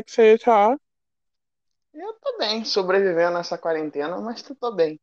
é 0.00 0.02
que 0.02 0.10
você 0.10 0.38
tá? 0.38 0.76
Eu 1.92 2.14
tô 2.14 2.38
bem, 2.38 2.64
sobrevivendo 2.64 3.34
nessa 3.34 3.58
quarentena, 3.58 4.20
mas 4.20 4.42
tu 4.42 4.54
tô 4.54 4.72
bem. 4.72 4.98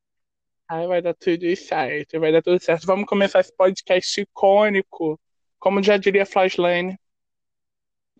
Ai, 0.69 0.85
vai 0.87 1.01
dar 1.01 1.13
tudo 1.13 1.55
certo, 1.55 2.19
vai 2.19 2.31
dar 2.31 2.41
tudo 2.41 2.61
certo. 2.61 2.85
Vamos 2.85 3.05
começar 3.05 3.39
esse 3.39 3.53
podcast 3.55 4.19
icônico, 4.19 5.19
como 5.59 5.81
já 5.81 5.97
diria 5.97 6.25
Flashline. 6.25 6.97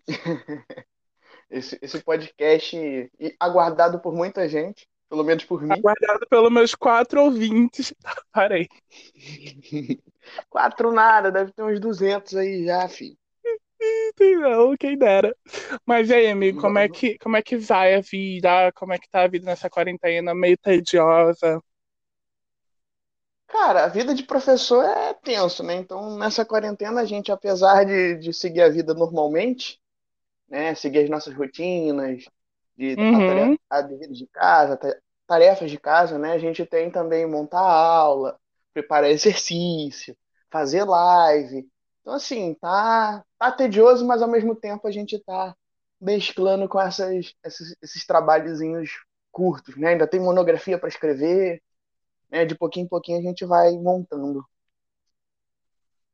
Esse, 1.50 1.78
esse 1.80 2.02
podcast 2.02 2.76
aguardado 3.40 3.98
por 4.00 4.14
muita 4.14 4.46
gente, 4.46 4.86
pelo 5.08 5.24
menos 5.24 5.46
por 5.46 5.62
mim. 5.62 5.72
Aguardado 5.72 6.26
pelos 6.28 6.52
meus 6.52 6.74
quatro 6.74 7.22
ouvintes. 7.22 7.94
Parei. 8.30 8.68
Quatro 10.50 10.92
nada, 10.92 11.32
deve 11.32 11.52
ter 11.52 11.62
uns 11.62 11.80
200 11.80 12.36
aí 12.36 12.66
já, 12.66 12.86
filho. 12.86 13.16
Não, 14.20 14.76
quem 14.76 14.96
dera. 14.98 15.34
Mas 15.86 16.10
e 16.10 16.14
aí, 16.14 16.26
amigo, 16.28 16.56
como 16.58 16.78
é 16.78 16.88
que, 16.88 17.18
como 17.18 17.36
é 17.36 17.42
que 17.42 17.56
vai 17.56 17.94
a 17.94 18.00
vida? 18.00 18.72
Como 18.72 18.92
é 18.92 18.98
que 18.98 19.08
tá 19.08 19.22
a 19.24 19.28
vida 19.28 19.44
nessa 19.46 19.70
quarentena 19.70 20.34
meio 20.34 20.56
tediosa? 20.58 21.60
Cara, 23.46 23.84
a 23.84 23.88
vida 23.88 24.14
de 24.14 24.22
professor 24.24 24.84
é 24.84 25.14
tenso, 25.14 25.62
né? 25.62 25.74
Então, 25.74 26.16
nessa 26.18 26.44
quarentena, 26.44 27.00
a 27.00 27.04
gente, 27.04 27.32
apesar 27.32 27.84
de, 27.84 28.16
de 28.18 28.32
seguir 28.32 28.60
a 28.62 28.68
vida 28.68 28.92
normalmente, 28.94 29.80
né? 30.48 30.74
Seguir 30.74 31.00
as 31.04 31.10
nossas 31.10 31.34
rotinas, 31.34 32.24
de 32.76 32.98
Uhum. 32.98 33.10
atare- 33.12 33.58
a 33.70 33.82
deveres 33.82 34.18
de 34.18 34.26
casa, 34.28 34.76
ta- 34.76 34.96
tarefas 35.26 35.70
de 35.70 35.78
casa, 35.78 36.18
né? 36.18 36.32
A 36.32 36.38
gente 36.38 36.66
tem 36.66 36.90
também 36.90 37.26
montar 37.26 37.60
aula, 37.60 38.38
preparar 38.74 39.10
exercício, 39.10 40.16
fazer 40.50 40.84
live. 40.84 41.68
Então, 42.08 42.16
assim, 42.16 42.54
tá, 42.54 43.22
tá 43.38 43.52
tedioso, 43.52 44.06
mas 44.06 44.22
ao 44.22 44.28
mesmo 44.30 44.56
tempo 44.56 44.88
a 44.88 44.90
gente 44.90 45.22
tá 45.24 45.54
mesclando 46.00 46.66
com 46.66 46.80
essas, 46.80 47.34
esses, 47.44 47.76
esses 47.82 48.06
trabalhozinhos 48.06 48.88
curtos, 49.30 49.76
né? 49.76 49.88
Ainda 49.88 50.06
tem 50.06 50.18
monografia 50.18 50.78
para 50.78 50.88
escrever, 50.88 51.62
né? 52.30 52.46
De 52.46 52.54
pouquinho 52.54 52.86
em 52.86 52.88
pouquinho 52.88 53.18
a 53.18 53.22
gente 53.22 53.44
vai 53.44 53.72
montando. 53.72 54.42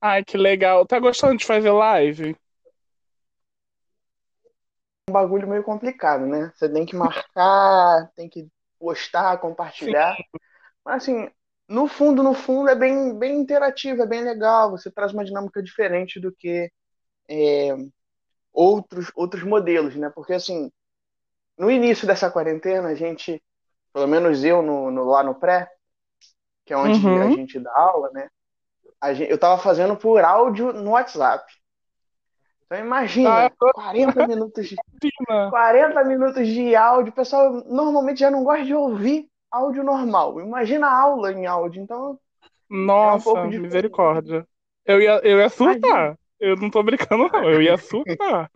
Ai, 0.01 0.25
que 0.25 0.37
legal. 0.37 0.85
Tá 0.85 0.99
gostando 0.99 1.37
de 1.37 1.47
fazer 1.47 1.71
live? 1.71 2.37
um 5.09 5.13
bagulho 5.13 5.47
meio 5.47 5.63
complicado, 5.63 6.27
né? 6.27 6.51
Você 6.57 6.69
tem 6.69 6.85
que 6.85 6.97
marcar, 6.97 8.11
tem 8.17 8.29
que 8.29 8.49
postar, 8.81 9.39
Sim. 9.79 9.93
compartilhar. 9.93 10.17
Mas 10.85 11.05
assim, 11.05 11.31
no 11.69 11.89
fundo, 11.89 12.23
no 12.23 12.35
fundo 12.35 12.69
é 12.71 12.75
bem, 12.75 13.17
bem 13.19 13.41
interativo, 13.41 14.03
é 14.03 14.07
bem 14.07 14.23
legal. 14.23 14.71
Você 14.73 14.91
traz 14.91 15.13
uma 15.13 15.25
dinâmica 15.25 15.63
diferente 15.63 16.21
do 16.21 16.33
que 16.33 16.71
outros, 18.53 19.11
outros 19.15 19.43
modelos, 19.43 19.97
né? 19.97 20.11
Porque 20.11 20.33
assim, 20.33 20.71
no 21.59 21.71
início 21.71 22.07
dessa 22.07 22.31
quarentena, 22.31 22.91
a 22.91 22.95
gente, 22.95 23.43
pelo 23.93 24.09
menos 24.09 24.45
eu 24.45 24.63
no, 24.63 24.91
no- 24.91 25.05
lá 25.07 25.23
no 25.25 25.35
pré, 25.37 25.71
que 26.65 26.73
é 26.73 26.79
onde 26.79 27.21
a 27.21 27.29
Uhum. 27.29 27.31
gente 27.31 27.59
dá 27.61 27.73
aula, 27.77 28.11
né? 28.13 28.29
A 29.01 29.15
gente, 29.15 29.31
eu 29.31 29.39
tava 29.39 29.63
fazendo 29.63 29.97
por 29.97 30.25
áudio 30.25 30.73
no 30.73 30.93
WhatsApp. 30.93 31.45
Então 32.67 32.79
Ah, 33.23 33.51
imagina, 33.51 33.51
40 33.59 34.23
minutos 34.23 34.69
40. 34.75 35.49
40 35.49 36.05
minutos 36.05 36.47
de 36.49 36.75
áudio. 36.77 37.13
O 37.13 37.17
pessoal 37.17 37.53
normalmente 37.67 38.21
já 38.21 38.31
não 38.31 38.45
gosta 38.45 38.65
de 38.65 38.75
ouvir 38.75 39.31
áudio 39.57 39.85
normal. 39.85 40.41
Imagina 40.41 40.87
a 40.89 41.01
aula 41.01 41.33
em 41.33 41.47
áudio. 41.47 41.83
Então 41.83 42.19
é 43.03 43.07
um 43.07 43.21
Nossa, 43.21 43.45
misericórdia. 43.47 44.47
Eu 44.85 45.01
ia, 45.01 45.21
eu 45.25 45.39
ia 45.39 45.49
Imagina. 45.59 45.81
surtar. 45.81 46.19
Eu 46.41 46.57
não 46.57 46.71
tô 46.71 46.83
brincando, 46.83 47.29
não. 47.33 47.51
Eu 47.51 47.63
ia 47.63 47.77
surtar. 47.79 48.51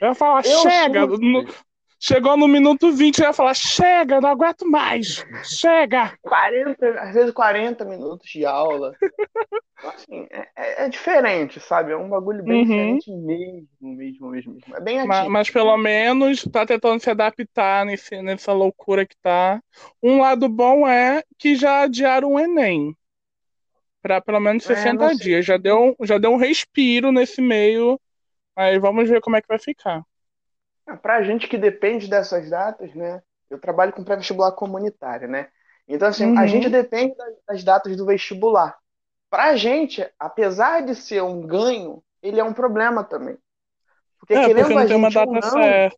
Eu 0.00 0.08
ia 0.08 0.14
falar, 0.14 0.42
Eu 0.42 0.58
chega! 0.62 1.06
surto. 1.08 1.54
Chegou 2.00 2.36
no 2.36 2.46
minuto 2.46 2.92
20, 2.92 3.18
eu 3.18 3.26
ia 3.26 3.32
falar, 3.32 3.54
chega, 3.54 4.20
não 4.20 4.30
aguento 4.30 4.64
mais! 4.68 5.24
Chega! 5.44 6.16
40, 6.22 6.88
às 7.00 7.14
vezes 7.14 7.32
40 7.32 7.84
minutos 7.84 8.28
de 8.30 8.44
aula. 8.46 8.94
Assim, 9.82 10.26
é, 10.30 10.48
é- 10.56 10.84
é 10.84 10.88
diferente, 10.88 11.60
sabe? 11.60 11.92
É 11.92 11.96
um 11.96 12.08
bagulho 12.08 12.42
bem 12.42 12.60
Uhum. 12.62 12.98
diferente 12.98 13.10
mesmo, 13.10 13.68
mesmo, 13.80 14.28
mesmo, 14.30 14.52
mesmo. 14.54 14.76
É 14.76 14.80
bem 14.80 15.00
Ma- 15.00 15.28
Mas, 15.28 15.48
atípico. 15.48 15.52
pelo 15.52 15.76
menos 15.76 16.42
tá 16.52 16.66
tentando 16.66 17.00
se 17.00 17.10
adaptar 17.10 17.84
nesse, 17.86 18.20
nessa 18.22 18.52
loucura 18.52 19.06
que 19.06 19.16
tá. 19.22 19.62
Um 20.02 20.20
lado 20.20 20.48
bom 20.48 20.86
é 20.86 21.22
que 21.38 21.54
já 21.56 21.82
adiaram 21.82 22.32
o 22.32 22.40
Enem. 22.40 22.96
Pra 24.02 24.20
pelo 24.20 24.40
menos 24.40 24.64
É, 24.64 24.66
não 24.66 24.76
60 24.76 25.08
sei. 25.08 25.16
dias. 25.16 25.44
Já 25.46 25.56
deu, 25.56 25.96
já 26.02 26.18
deu 26.18 26.30
um 26.32 26.36
respiro 26.36 27.12
nesse 27.12 27.40
meio. 27.40 28.00
Aí 28.56 28.78
vamos 28.78 29.08
ver 29.08 29.20
como 29.20 29.36
é 29.36 29.42
que 29.42 29.48
vai 29.48 29.58
ficar. 29.58 30.02
Ah, 30.88 30.96
Pra 30.98 31.22
gente 31.24 31.48
que 31.48 31.58
depende 31.58 32.08
dessas 32.08 32.50
datas, 32.50 32.94
né? 32.94 33.22
Eu 33.50 33.60
trabalho 33.60 33.92
com 33.94 34.04
pré-vestibular 34.04 34.52
comunitário, 34.52 35.28
né? 35.28 35.50
Então, 35.88 36.08
assim, 36.08 36.32
a 36.36 36.46
gente 36.46 36.68
Uhum. 36.68 36.70
depende 36.70 37.16
das 37.16 37.36
das 37.48 37.64
datas 37.64 37.96
do 37.96 38.06
vestibular. 38.06 38.78
Pra 39.30 39.56
gente, 39.56 40.08
apesar 40.18 40.82
de 40.84 40.94
ser 40.96 41.22
um 41.22 41.46
ganho, 41.46 42.04
ele 42.22 42.40
é 42.40 42.44
um 42.44 42.54
problema 42.54 43.04
também. 43.04 43.38
Porque 44.20 44.38
É, 44.42 44.48
porque 44.50 44.74
querendo 44.74 44.74
não 44.74 44.84
a 44.84 44.86
tem 44.86 44.96
uma 44.96 45.10
gente 45.10 45.10
data 45.10 45.40
não, 45.42 45.42
certa. 45.42 45.96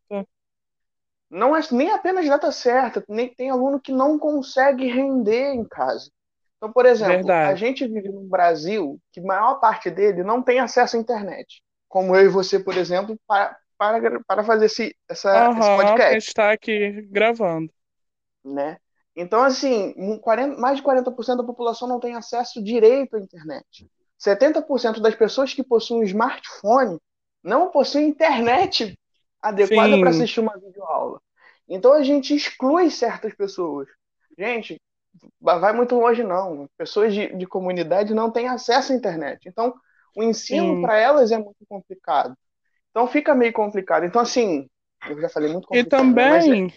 não 1.30 1.56
é 1.56 1.60
nem 1.72 1.90
apenas 1.92 2.26
data 2.28 2.50
certa, 2.52 3.04
nem 3.08 3.32
tem 3.32 3.50
aluno 3.50 3.80
que 3.80 3.92
não 3.92 4.18
consegue 4.18 4.86
render 4.86 5.54
em 5.54 5.64
casa. 5.64 6.10
Então, 6.56 6.72
por 6.72 6.84
exemplo, 6.86 7.36
a 7.42 7.54
Verdade. 7.54 7.56
gente 7.56 7.86
vive 7.86 8.08
num 8.10 8.28
Brasil 8.28 9.00
que 9.12 9.20
a 9.20 9.22
maior 9.24 9.54
parte 9.60 9.90
dele 9.90 10.22
não 10.22 10.42
tem 10.42 10.60
acesso 10.60 10.96
à 10.96 11.00
internet. 11.00 11.62
Como 11.88 12.14
eu 12.14 12.26
e 12.26 12.28
você, 12.28 12.58
por 12.58 12.76
exemplo, 12.76 13.18
para, 13.80 14.20
para, 14.24 14.44
fazer 14.44 14.66
esse, 14.66 14.94
essa, 15.08 15.30
esse 15.58 15.70
Aham, 15.70 15.76
pra 15.76 15.76
podcast, 15.76 16.12
gente 16.12 16.28
estar 16.28 16.52
aqui 16.52 17.00
gravando. 17.10 17.72
né? 18.44 18.76
Então, 19.16 19.42
assim, 19.42 19.94
um 19.96 20.18
40 20.18 20.60
mais 20.60 20.76
de 20.76 20.82
40% 20.82 21.38
da 21.38 21.44
população 21.44 21.88
não 21.88 21.98
tem 21.98 22.14
acesso 22.14 22.62
direito 22.62 23.16
à 23.16 23.20
internet. 23.20 23.90
70% 24.18 25.00
das 25.00 25.14
pessoas 25.14 25.54
que 25.54 25.64
possuem 25.64 26.00
um 26.02 26.04
smartphone 26.04 26.98
não 27.42 27.70
possuem 27.70 28.08
internet 28.08 28.98
adequada 29.40 29.98
para 29.98 30.10
assistir 30.10 30.40
uma 30.40 30.58
videoaula. 30.58 31.18
Então 31.66 31.94
a 31.94 32.02
gente 32.02 32.34
exclui 32.34 32.90
certas 32.90 33.34
pessoas. 33.34 33.88
Gente, 34.38 34.78
vai 35.40 35.72
muito 35.72 35.94
longe 35.94 36.22
não. 36.22 36.68
Pessoas 36.76 37.14
de, 37.14 37.34
de 37.34 37.46
comunidade 37.46 38.12
não 38.12 38.30
têm 38.30 38.46
acesso 38.46 38.92
à 38.92 38.94
internet. 38.94 39.48
Então 39.48 39.74
o 40.14 40.22
ensino 40.22 40.82
para 40.82 40.98
elas 40.98 41.30
é 41.32 41.38
muito 41.38 41.64
complicado. 41.66 42.36
Então 42.90 43.06
fica 43.08 43.34
meio 43.34 43.52
complicado. 43.52 44.04
Então 44.04 44.20
assim, 44.22 44.68
eu 45.06 45.20
já 45.20 45.28
falei 45.28 45.50
muito 45.50 45.66
E 45.72 45.84
complicado, 45.92 46.14
né? 46.14 46.28
É, 46.28 46.44
também, 46.44 46.72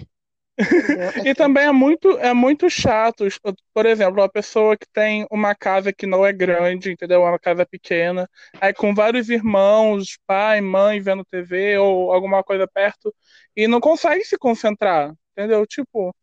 é, 0.95 1.13
e 1.23 1.33
também 1.35 1.65
é 1.65 1.71
muito, 1.71 2.17
é 2.19 2.33
muito 2.33 2.69
chato. 2.69 3.25
Por 3.73 3.85
exemplo, 3.85 4.21
uma 4.21 4.29
pessoa 4.29 4.77
que 4.77 4.87
tem 4.91 5.25
uma 5.31 5.55
casa 5.55 5.91
que 5.93 6.05
não 6.05 6.25
é 6.25 6.31
grande, 6.33 6.91
entendeu? 6.91 7.21
Uma 7.21 7.39
casa 7.39 7.65
pequena, 7.65 8.29
aí 8.61 8.73
com 8.73 8.93
vários 8.93 9.29
irmãos, 9.29 10.17
pai, 10.27 10.61
mãe 10.61 10.99
vendo 11.01 11.25
TV 11.25 11.77
ou 11.79 12.11
alguma 12.13 12.43
coisa 12.43 12.67
perto, 12.67 13.13
e 13.55 13.67
não 13.67 13.79
consegue 13.79 14.23
se 14.25 14.37
concentrar, 14.37 15.13
entendeu? 15.31 15.65
Tipo, 15.65 16.15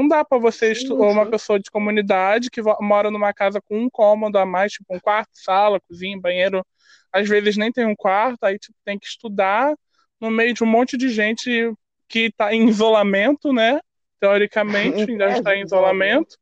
não 0.00 0.08
dá 0.08 0.24
pra 0.24 0.38
você, 0.38 0.72
estu- 0.72 0.94
sim, 0.94 0.98
ou 0.98 1.10
uma 1.10 1.26
pessoa 1.26 1.58
de 1.60 1.70
comunidade 1.70 2.50
que 2.50 2.60
mora 2.80 3.10
numa 3.10 3.32
casa 3.32 3.60
com 3.60 3.78
um 3.80 3.90
cômodo 3.90 4.38
a 4.38 4.46
mais, 4.46 4.72
tipo 4.72 4.94
um 4.94 5.00
quarto, 5.00 5.30
sala, 5.34 5.80
cozinha, 5.80 6.20
banheiro, 6.20 6.64
às 7.12 7.28
vezes 7.28 7.56
nem 7.56 7.72
tem 7.72 7.86
um 7.86 7.94
quarto, 7.96 8.44
aí 8.44 8.58
tipo, 8.58 8.76
tem 8.84 8.98
que 8.98 9.06
estudar 9.06 9.74
no 10.20 10.30
meio 10.30 10.54
de 10.54 10.64
um 10.64 10.66
monte 10.66 10.96
de 10.96 11.08
gente 11.08 11.72
que 12.08 12.26
está 12.26 12.52
em 12.54 12.68
isolamento, 12.68 13.52
né? 13.52 13.80
Teoricamente, 14.20 15.10
ainda 15.10 15.30
está 15.30 15.54
em 15.56 15.62
isolamento. 15.62 16.36
isolamento. 16.36 16.38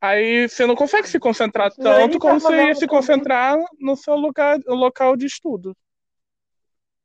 Aí 0.00 0.48
você 0.48 0.66
não 0.66 0.74
consegue 0.76 1.08
se 1.08 1.18
concentrar 1.20 1.72
tanto 1.82 2.18
tá 2.18 2.18
como 2.18 2.40
você 2.40 2.66
ia 2.66 2.74
se 2.74 2.86
concentrar 2.86 3.56
no 3.80 3.96
seu 3.96 4.16
lugar, 4.16 4.58
local 4.66 5.16
de 5.16 5.26
estudo. 5.26 5.76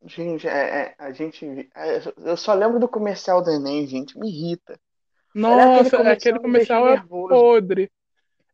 Gente, 0.06 0.48
é, 0.48 0.88
é, 0.92 0.96
a 1.00 1.12
gente. 1.12 1.46
é, 1.76 2.00
eu 2.18 2.36
só 2.38 2.54
lembro 2.54 2.80
do 2.80 2.88
comercial 2.90 3.42
do 3.42 3.50
Enem, 3.52 3.88
gente, 3.88 4.18
me 4.18 4.30
irrita. 4.30 4.80
Olha 5.36 5.64
aquele 5.66 5.84
Nossa, 5.84 6.12
aquele 6.12 6.40
comercial 6.40 6.88
é 6.88 6.92
nervoso, 6.92 7.30
podre. 7.30 7.92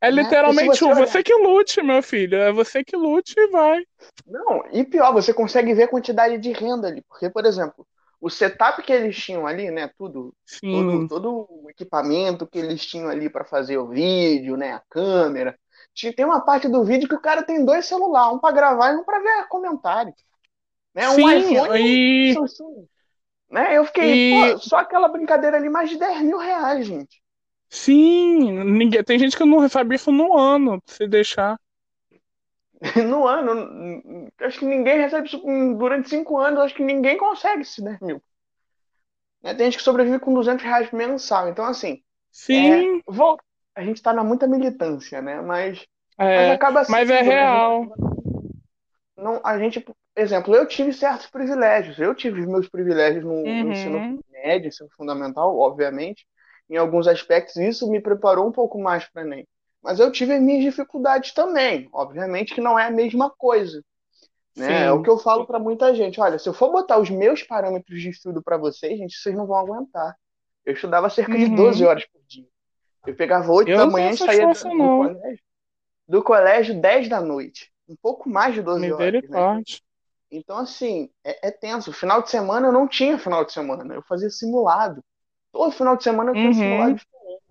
É 0.01 0.11
né? 0.11 0.21
Literalmente 0.23 0.67
você 0.77 0.85
um, 0.85 0.89
olhar. 0.89 1.07
você 1.07 1.23
que 1.23 1.33
lute, 1.33 1.83
meu 1.83 2.01
filho. 2.01 2.37
É 2.37 2.51
você 2.51 2.83
que 2.83 2.95
lute 2.95 3.33
e 3.37 3.47
vai. 3.47 3.83
Não, 4.25 4.63
e 4.71 4.83
pior, 4.85 5.11
você 5.11 5.33
consegue 5.33 5.73
ver 5.73 5.83
a 5.83 5.87
quantidade 5.87 6.37
de 6.37 6.51
renda 6.51 6.87
ali. 6.87 7.01
Porque, 7.09 7.29
por 7.29 7.45
exemplo, 7.45 7.85
o 8.21 8.29
setup 8.29 8.81
que 8.81 8.93
eles 8.93 9.15
tinham 9.17 9.45
ali, 9.45 9.69
né? 9.71 9.89
Tudo, 9.97 10.33
todo, 10.61 11.01
Sim, 11.01 11.07
todo 11.07 11.47
o 11.49 11.69
equipamento 11.69 12.47
que 12.47 12.59
eles 12.59 12.85
tinham 12.85 13.09
ali 13.09 13.29
para 13.29 13.43
fazer 13.43 13.77
o 13.77 13.87
vídeo, 13.87 14.55
né? 14.55 14.73
A 14.73 14.81
câmera. 14.89 15.57
Tinha- 15.93 16.13
Tem 16.13 16.25
uma 16.25 16.41
parte 16.45 16.67
do 16.69 16.83
vídeo 16.83 17.09
que 17.09 17.15
o 17.15 17.21
cara 17.21 17.43
tem 17.43 17.65
dois 17.65 17.85
celulares, 17.85 18.35
um 18.35 18.39
para 18.39 18.55
gravar 18.55 18.93
e 18.93 18.97
um 18.97 19.03
para 19.03 19.19
ver 19.19 19.47
comentário. 19.47 20.13
Né? 20.93 21.09
Um 21.09 21.15
sim, 21.15 21.53
iPhone 21.55 21.79
e 21.79 22.31
um 22.31 22.47
Samsung. 22.47 22.87
Né? 23.49 23.77
Eu 23.77 23.85
fiquei, 23.85 24.27
e 24.27 24.29
pô, 24.29 24.57
só 24.59 24.77
aquela 24.77 25.07
brincadeira 25.07 25.57
ali, 25.57 25.69
mais 25.69 25.89
de 25.89 25.97
10 25.97 26.21
mil 26.21 26.37
reais, 26.37 26.85
gente. 26.85 27.21
sim, 27.69 28.51
ninguém, 28.63 29.03
tem 29.03 29.17
gente 29.19 29.35
que 29.37 29.45
não 29.45 29.59
recebe 29.59 29.95
isso 29.95 30.11
no 30.11 30.37
ano, 30.37 30.81
se 30.85 31.07
deixar. 31.07 31.59
No 33.09 33.27
ano, 33.27 34.31
acho 34.41 34.59
que 34.59 34.65
ninguém 34.65 34.97
recebe 34.99 35.27
isso 35.27 35.41
durante 35.77 36.09
cinco 36.09 36.37
anos, 36.37 36.61
acho 36.61 36.75
que 36.75 36.83
ninguém 36.83 37.17
consegue 37.17 37.61
esses 37.61 37.83
10 37.83 37.99
mil. 37.99 38.23
Né? 39.43 39.53
Tem 39.53 39.65
gente 39.65 39.77
que 39.77 39.83
sobrevive 39.83 40.19
com 40.19 40.33
200 40.33 40.63
reais 40.63 40.91
mensal. 40.91 41.49
Então, 41.49 41.65
assim, 41.65 42.01
Sim, 42.31 42.99
é, 42.99 43.01
vou, 43.07 43.37
a 43.75 43.83
gente 43.83 44.01
tá 44.01 44.13
na 44.13 44.23
muita 44.23 44.47
militância, 44.47 45.21
né? 45.21 45.41
Mas, 45.41 45.85
mas 46.33 46.47
é, 46.47 46.51
acaba 46.51 46.83
mas 46.87 47.09
é 47.09 47.23
sendo, 47.23 47.35
né? 47.35 47.45
A 47.47 47.51
gente 47.51 47.69
real. 47.69 47.97
não, 49.17 49.41
a 49.43 49.57
gente, 49.59 49.85
exemplo, 50.19 50.55
eu 50.55 50.67
tive 50.67 50.93
certos 50.93 51.27
privilégios. 51.27 51.99
Eu 51.99 52.13
tive 52.15 52.45
meus 52.45 52.67
privilégios 52.69 53.23
no, 53.23 53.55
no 53.55 53.69
ensino 53.69 54.05
Uhum, 54.07 54.19
médio, 54.31 54.67
ensino 54.69 54.89
fundamental, 54.95 55.57
obviamente. 55.57 56.25
Em 56.69 56.77
alguns 56.77 57.07
aspectos, 57.07 57.55
isso 57.57 57.89
me 57.89 58.01
preparou 58.01 58.47
um 58.47 58.51
pouco 58.51 58.79
mais 58.79 59.05
para 59.09 59.23
Enem. 59.23 59.47
Mas 59.81 59.99
eu 59.99 60.11
tive 60.11 60.33
as 60.33 60.41
minhas 60.41 60.63
dificuldades 60.63 61.33
também. 61.33 61.89
Obviamente 61.93 62.53
que 62.53 62.61
não 62.61 62.77
é 62.77 62.85
a 62.87 62.91
mesma 62.91 63.29
coisa. 63.29 63.83
Né? 64.55 64.85
É 64.85 64.91
o 64.91 65.01
que 65.01 65.09
eu 65.09 65.17
falo 65.17 65.45
para 65.45 65.59
muita 65.59 65.93
gente. 65.95 66.19
Olha, 66.19 66.39
se 66.39 66.47
eu 66.49 66.53
for 66.53 66.71
botar 66.71 66.99
os 66.99 67.09
meus 67.09 67.43
parâmetros 67.43 68.01
de 68.01 68.09
estudo 68.09 68.43
para 68.43 68.57
vocês, 68.57 68.97
gente, 68.97 69.17
vocês 69.17 69.35
não 69.35 69.47
vão 69.47 69.57
aguentar. 69.57 70.15
Eu 70.65 70.73
estudava 70.73 71.09
cerca 71.09 71.37
de 71.39 71.47
12 71.47 71.83
Uhum. 71.83 71.85
horas 71.85 72.05
por 72.07 72.21
dia. 72.27 72.47
Eu 73.05 73.15
pegava 73.15 73.51
8 73.51 73.69
Eu 73.69 73.77
da 73.77 73.85
manhã 73.87 74.13
e 74.13 74.17
saía 74.17 74.47
do 74.47 74.53
do 74.53 74.89
colégio, 74.91 75.43
do 76.07 76.23
colégio 76.23 76.81
10 76.81 77.09
da 77.09 77.21
noite. 77.21 77.71
Um 77.87 77.95
pouco 77.95 78.29
mais 78.29 78.55
de 78.55 78.61
12 78.61 78.91
horas, 78.91 79.15
né? 79.29 79.47
Então, 80.31 80.57
assim, 80.59 81.09
é, 81.23 81.47
é 81.49 81.51
tenso. 81.51 81.91
Final 81.93 82.21
de 82.23 82.29
semana 82.29 82.67
eu 82.67 82.71
não 82.71 82.87
tinha 82.87 83.17
final 83.19 83.45
de 83.45 83.53
semana. 83.53 83.95
Eu 83.95 84.03
fazia 84.03 84.29
simulado. 84.29 85.03
Todo 85.51 85.71
final 85.71 85.97
de 85.97 86.03
semana 86.03 86.31
eu 86.31 86.35
tinha 86.37 86.53
simulado 86.53 86.93
Uhum, 86.93 86.99
diferente. 86.99 87.43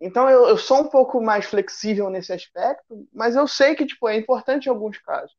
Então 0.00 0.28
eu, 0.28 0.46
eu 0.48 0.58
sou 0.58 0.80
um 0.82 0.88
pouco 0.88 1.20
mais 1.22 1.46
flexível 1.46 2.10
nesse 2.10 2.32
aspecto, 2.32 3.08
mas 3.12 3.36
eu 3.36 3.48
sei 3.48 3.74
que 3.74 3.86
tipo, 3.86 4.08
é 4.08 4.16
importante 4.16 4.66
em 4.66 4.70
alguns 4.70 4.98
casos. 4.98 5.34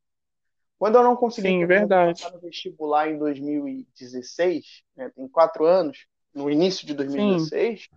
Quando 0.79 0.97
eu 0.97 1.03
não 1.03 1.15
consegui, 1.15 1.55
sim, 1.55 1.65
verdade. 1.67 2.33
no 2.33 2.39
vestibular 2.41 3.09
em 3.09 3.17
2016, 3.17 4.83
né, 4.95 5.09
tem 5.11 5.27
quatro 5.27 5.65
anos, 5.65 6.07
no 6.33 6.49
início 6.49 6.85
de 6.87 6.93
Sim. 7.07 7.51
2016, 7.53 7.89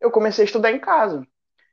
eu 0.00 0.10
comecei 0.10 0.44
a 0.44 0.46
estudar 0.46 0.72
em 0.72 0.80
casa. 0.80 1.26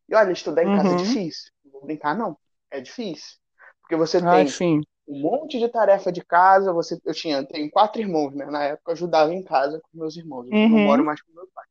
E 0.09 0.15
olha, 0.15 0.31
estudar 0.33 0.63
em 0.65 0.71
casa 0.71 0.93
é 0.93 0.95
Uhum. 0.95 0.97
difícil. 0.97 1.51
Não 1.65 1.73
vou 1.73 1.85
brincar, 1.85 2.15
não. 2.17 2.37
É 2.71 2.81
difícil. 2.81 3.37
Porque 3.81 3.95
você 3.97 4.21
Ai, 4.21 4.45
tem 4.45 4.47
sim. 4.47 4.81
Um 5.09 5.21
monte 5.21 5.59
de 5.59 5.69
tarefa 5.69 6.11
de 6.11 6.23
casa, 6.23 6.73
você, 6.73 6.99
eu 7.05 7.13
tinha, 7.15 7.45
tenho 7.47 7.71
quatro 7.71 8.01
irmãos, 8.01 8.35
né? 8.35 8.45
Na 8.47 8.63
época 8.65 8.91
eu 8.91 8.95
ajudava 8.95 9.33
em 9.33 9.43
casa 9.43 9.81
com 9.83 9.97
meus 9.99 10.17
irmãos. 10.17 10.47
Eu 10.49 10.69
não 10.69 10.79
moro 10.79 11.03
Uhum, 11.03 11.05
mais 11.05 11.21
com 11.21 11.33
meu 11.33 11.47
pai. 11.53 11.65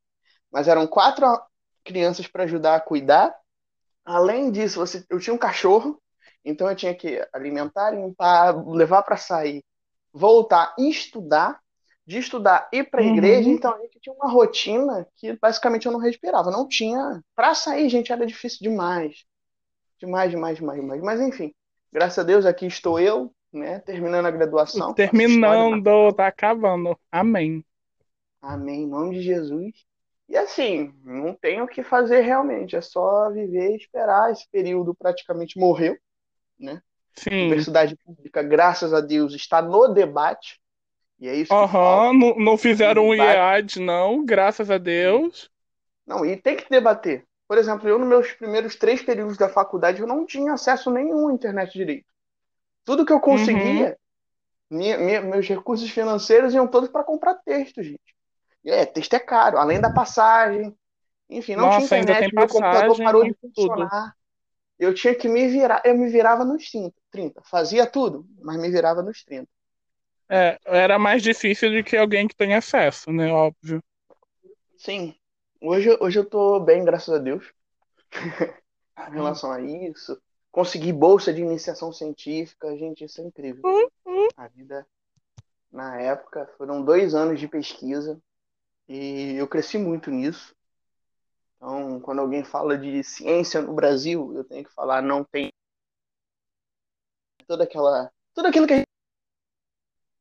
Mas 0.52 0.68
eram 0.68 0.86
quatro 0.86 1.26
crianças 1.84 2.26
para 2.28 2.44
ajudar 2.44 2.76
a 2.76 2.80
cuidar. 2.80 3.34
Além 4.04 4.50
disso, 4.50 4.78
você, 4.80 5.04
eu 5.10 5.20
tinha 5.20 5.34
um 5.34 5.38
cachorro, 5.38 6.00
então 6.44 6.68
eu 6.70 6.76
tinha 6.76 6.94
que 6.94 7.26
alimentar, 7.32 7.90
limpar, 7.90 8.56
levar 8.68 9.02
para 9.02 9.16
sair, 9.16 9.62
voltar 10.12 10.74
e 10.78 10.88
estudar, 10.90 11.60
de 12.06 12.18
estudar 12.18 12.68
ir 12.72 12.90
para 12.90 13.02
a 13.02 13.04
igreja. 13.04 13.50
uhum. 13.50 13.52
Então 13.52 13.74
a 13.74 13.80
gente 13.80 14.00
tinha 14.00 14.14
uma 14.14 14.30
rotina 14.30 15.06
que 15.16 15.36
basicamente 15.40 15.86
eu 15.86 15.92
não 15.92 16.00
respirava. 16.00 16.50
Não 16.50 16.66
tinha. 16.68 17.22
Para 17.34 17.54
sair, 17.54 17.88
gente, 17.90 18.12
era 18.12 18.26
difícil 18.26 18.58
demais. 18.62 19.24
Demais, 20.00 20.30
demais, 20.30 20.56
demais, 20.58 20.80
demais. 20.80 21.02
Mas 21.02 21.20
enfim, 21.20 21.54
graças 21.92 22.18
a 22.18 22.22
Deus 22.22 22.46
aqui 22.46 22.66
estou 22.66 22.98
eu, 22.98 23.32
né, 23.52 23.78
terminando 23.80 24.26
a 24.26 24.30
graduação, 24.30 24.90
história 24.90 25.10
Terminando, 25.10 26.12
tá 26.12 26.26
acabando. 26.26 26.98
Amém. 27.10 27.64
Amém, 28.40 28.82
em 28.82 28.88
nome 28.88 29.16
de 29.16 29.22
Jesus. 29.22 29.72
E 30.28 30.36
assim, 30.36 30.92
não 31.04 31.34
tem 31.34 31.62
o 31.62 31.66
que 31.66 31.82
fazer 31.82 32.20
realmente, 32.20 32.76
é 32.76 32.80
só 32.80 33.30
viver 33.30 33.72
e 33.72 33.76
esperar. 33.76 34.30
Esse 34.30 34.46
período 34.50 34.94
praticamente 34.94 35.58
morreu, 35.58 35.96
né? 36.58 36.82
Sim. 37.16 37.46
Universidade 37.46 37.96
pública, 38.04 38.42
graças 38.42 38.92
a 38.92 39.00
Deus, 39.00 39.34
está 39.34 39.62
no 39.62 39.88
debate, 39.88 40.60
e 41.18 41.28
é 41.28 41.34
isso 41.34 41.52
Aham, 41.52 42.12
não, 42.12 42.36
não 42.36 42.56
fizeram 42.56 43.08
um 43.08 43.10
debate. 43.10 43.36
IEAD, 43.36 43.80
não, 43.80 44.24
graças 44.24 44.70
a 44.70 44.78
Deus. 44.78 45.50
Não, 46.06 46.24
e 46.24 46.36
tem 46.36 46.56
que 46.56 46.70
debater. 46.70 47.26
Por 47.48 47.58
exemplo, 47.58 47.88
eu, 47.88 47.98
nos 47.98 48.08
meus 48.08 48.32
primeiros 48.32 48.76
três 48.76 49.02
períodos 49.02 49.38
da 49.38 49.48
faculdade, 49.48 50.00
eu 50.02 50.06
não 50.08 50.26
tinha 50.26 50.54
acesso 50.54 50.90
nenhum 50.90 51.28
à 51.28 51.32
internet 51.34 51.72
direito. 51.72 52.06
Tudo 52.84 53.06
que 53.06 53.12
eu 53.12 53.20
Uhum. 53.30 53.88
conseguia, 53.88 53.98
minha- 54.70 54.98
minha- 54.98 55.22
meus 55.22 55.48
recursos 55.48 55.90
financeiros 55.90 56.54
iam 56.54 56.68
todos 56.68 56.90
para 56.90 57.04
comprar 57.04 57.34
texto, 57.36 57.82
gente. 57.82 58.16
E 58.64 58.70
é, 58.70 58.86
texto 58.86 59.14
é 59.14 59.20
caro, 59.20 59.58
além 59.58 59.80
da 59.80 59.90
passagem, 59.90 60.76
Enfim, 61.30 61.56
não 61.56 61.68
tinha 61.68 61.86
Nossa, 61.86 62.16
tem 62.16 62.30
internet, 62.30 62.34
meu 62.34 62.48
computador 62.48 63.00
passagem 63.00 63.02
parou 63.02 63.24
de 63.24 63.32
e 63.32 63.34
tudo. 63.54 63.92
funcionar. 63.92 64.14
Eu 64.78 64.94
tinha 64.94 65.14
que 65.14 65.28
me 65.28 65.48
virar, 65.48 65.82
eu 65.84 65.96
me 65.96 66.08
virava 66.10 66.44
nos 66.44 66.70
30, 66.70 66.96
30. 67.10 67.42
Fazia 67.44 67.86
tudo, 67.86 68.26
mas 68.42 68.58
me 68.60 68.70
virava 68.70 69.02
nos 69.02 69.24
30. 69.24 69.50
É, 70.30 70.58
era 70.66 70.98
mais 70.98 71.22
difícil 71.22 71.70
do 71.70 71.82
que 71.84 71.96
alguém 71.96 72.28
que 72.28 72.36
tem 72.36 72.54
acesso, 72.54 73.10
né? 73.12 73.30
Óbvio. 73.32 73.82
Sim. 74.76 75.14
Hoje, 75.60 75.96
hoje 76.00 76.18
eu 76.20 76.24
tô 76.24 76.60
bem, 76.60 76.84
graças 76.84 77.12
a 77.12 77.18
Deus, 77.18 77.52
com 78.94 79.02
Amém. 79.02 79.14
relação 79.14 79.50
a 79.50 79.60
isso. 79.60 80.20
Consegui 80.52 80.92
bolsa 80.92 81.32
de 81.32 81.42
iniciação 81.42 81.92
científica, 81.92 82.76
gente, 82.76 83.04
isso 83.04 83.20
é 83.20 83.24
incrível. 83.24 83.62
Uh, 83.64 83.90
uh. 84.06 84.28
A 84.36 84.46
vida, 84.46 84.86
na 85.70 86.00
época, 86.00 86.46
foram 86.56 86.84
dois 86.84 87.12
anos 87.12 87.40
de 87.40 87.48
pesquisa 87.48 88.20
e 88.88 89.34
eu 89.34 89.48
cresci 89.48 89.78
muito 89.78 90.12
nisso. 90.12 90.54
Então, 91.56 92.00
quando 92.00 92.20
alguém 92.20 92.44
fala 92.44 92.78
de 92.78 93.02
ciência 93.02 93.60
no 93.60 93.74
Brasil, 93.74 94.32
eu 94.36 94.44
tenho 94.44 94.64
que 94.64 94.72
falar, 94.72 95.02
não 95.02 95.24
tem 95.24 95.52
toda 97.48 97.64
aquela, 97.64 98.12
tudo 98.32 98.46
aquilo 98.46 98.66
que 98.66 98.74
a 98.74 98.76
gente... 98.76 98.88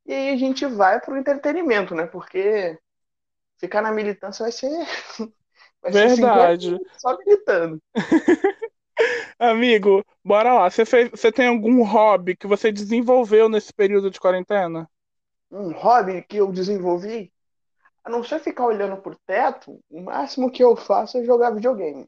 E 0.08 0.14
aí 0.14 0.30
a 0.30 0.38
gente 0.38 0.66
vai 0.66 1.00
pro 1.00 1.18
entretenimento, 1.18 1.94
né? 1.94 2.08
Porque 2.08 2.80
ficar 3.60 3.82
na 3.82 3.92
militância 3.92 4.44
vai 4.44 4.52
ser 4.52 4.70
vai 5.82 5.94
ser 5.94 6.10
50 6.10 6.56
Verdade. 6.56 6.68
minutos 6.68 7.00
só 7.02 7.18
militando. 7.18 7.82
Amigo, 9.40 10.04
bora 10.24 10.54
lá. 10.54 10.70
Você 10.70 10.86
fez, 10.86 11.10
você 11.10 11.32
tem 11.32 11.48
algum 11.48 11.84
hobby 11.84 12.36
que 12.36 12.48
você 12.48 12.72
desenvolveu 12.72 13.50
nesse 13.50 13.74
período 13.74 14.10
de 14.12 14.20
quarentena? 14.20 14.90
Um 15.52 15.72
hobby 15.72 16.24
que 16.24 16.38
eu 16.38 16.52
desenvolvi, 16.52 17.32
a 18.04 18.10
não 18.10 18.24
ser 18.24 18.40
ficar 18.40 18.66
olhando 18.66 19.02
pro 19.02 19.18
teto, 19.28 19.80
o 19.90 20.02
máximo 20.04 20.52
que 20.52 20.64
eu 20.64 20.76
faço 20.76 21.18
é 21.18 21.26
jogar 21.26 21.52
videogame. 21.52 22.08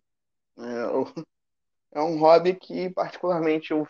É, 0.60 0.62
eu- 0.86 1.06
é 1.94 2.02
um 2.02 2.20
hobby 2.20 2.56
que 2.56 2.90
particularmente 2.92 3.72
eu 3.72 3.88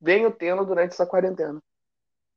venho 0.00 0.32
tendo 0.32 0.64
durante 0.66 0.92
essa 0.94 1.06
quarentena. 1.06 1.60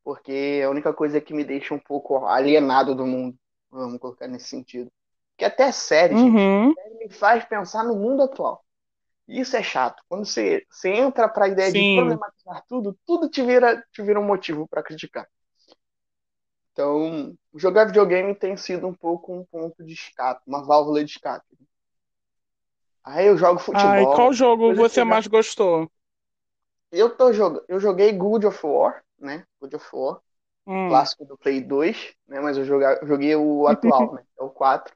Porque 0.03 0.31
é 0.61 0.65
a 0.65 0.71
única 0.71 0.93
coisa 0.93 1.21
que 1.21 1.33
me 1.33 1.43
deixa 1.45 1.73
um 1.75 1.79
pouco 1.79 2.25
alienado 2.27 2.95
do 2.95 3.05
mundo. 3.07 3.37
Vamos 3.73 3.99
colocar 3.99 4.27
nesse 4.27 4.47
sentido. 4.49 4.91
Que 5.37 5.45
até 5.45 5.71
série, 5.71 6.15
gente, 6.17 6.41
Uhum, 6.41 6.75
série 6.75 6.95
me 6.97 7.09
faz 7.09 7.45
pensar 7.45 7.83
no 7.83 7.95
mundo 7.95 8.23
atual. 8.23 8.63
Isso 9.27 9.55
é 9.57 9.63
chato. 9.63 10.03
Quando 10.09 10.25
você, 10.25 10.65
você 10.69 10.89
entra 10.91 11.29
para 11.29 11.45
a 11.45 11.49
ideia 11.49 11.71
de 11.73 11.85
sim. 11.85 11.85
problematizar 11.85 12.63
tudo, 12.69 12.97
tudo 13.05 13.29
te 13.29 13.43
vira, 13.43 13.81
te 13.93 14.01
vira 14.03 14.19
um 14.19 14.25
motivo 14.25 14.67
para 14.67 14.83
criticar. 14.83 15.27
Então, 16.71 17.35
jogar 17.55 17.85
videogame 17.85 18.35
tem 18.35 18.55
sido 18.57 18.87
um 18.87 18.93
pouco 18.93 19.33
um 19.33 19.45
ponto 19.45 19.83
de 19.83 19.93
escape, 19.93 20.41
uma 20.47 20.63
válvula 20.63 21.03
de 21.03 21.11
escape. 21.11 21.45
Aí 23.03 23.27
eu 23.27 23.37
jogo 23.37 23.59
Ai, 23.71 24.07
qual 24.07 24.31
futebol, 24.31 24.33
jogo 24.33 24.73
você 24.73 25.03
mais 25.03 25.27
gostou? 25.27 25.89
Eu, 26.91 27.15
tô 27.17 27.33
jog... 27.33 27.61
eu 27.67 27.77
joguei 27.79 28.13
God 28.13 28.45
of 28.45 28.65
War, 28.65 29.03
né? 29.19 29.45
God 29.59 29.73
of 29.73 29.85
War, 29.93 30.21
Hum. 30.65 31.07
clássico 31.07 31.25
do 31.25 31.37
Play 31.37 31.61
2, 31.61 32.13
né? 32.27 32.39
Mas 32.41 32.57
eu 32.57 32.65
joga... 32.65 32.99
joguei 33.05 33.35
o 33.35 33.67
atual, 33.67 34.15
né? 34.15 34.23
É 34.39 34.43
o 34.43 34.49
4, 34.49 34.95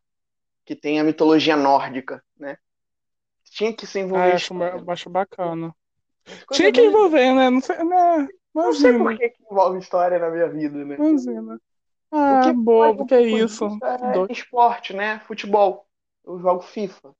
que 0.65 0.75
tem 0.75 0.99
a 0.99 1.03
mitologia 1.03 1.57
nórdica, 1.57 2.23
né? 2.37 2.57
Tinha 3.45 3.75
que 3.75 3.87
se 3.87 3.99
envolver 3.99 4.31
Ai, 4.31 4.33
acho, 4.33 4.53
ba- 4.53 4.83
acho 4.93 5.09
bacana. 5.09 5.75
Tinha 6.51 6.71
que 6.71 6.81
envolver, 6.81 7.33
né? 7.35 7.49
Não 7.49 7.61
sei, 7.61 7.77
né? 7.83 8.29
Não 8.55 8.73
sei 8.73 8.93
por 8.93 9.13
Imagina, 9.13 9.17
que, 9.17 9.29
que 9.29 9.43
envolve 9.51 9.79
história 9.79 10.19
na 10.19 10.29
minha 10.31 10.49
vida, 10.49 10.85
né? 10.85 10.99
imagina. 10.99 11.59
O 12.27 12.37
Ah, 12.37 12.53
que 12.53 12.53
foge 12.77 13.03
bobo, 13.03 13.05
que 13.05 13.15
é 13.15 13.21
isso? 13.23 13.65
Que 13.77 13.85
é 13.85 14.25
esporte, 14.29 14.93
né? 14.93 15.19
Futebol. 15.21 15.87
Eu 16.25 16.39
jogo 16.39 16.61
FIFA, 16.61 17.15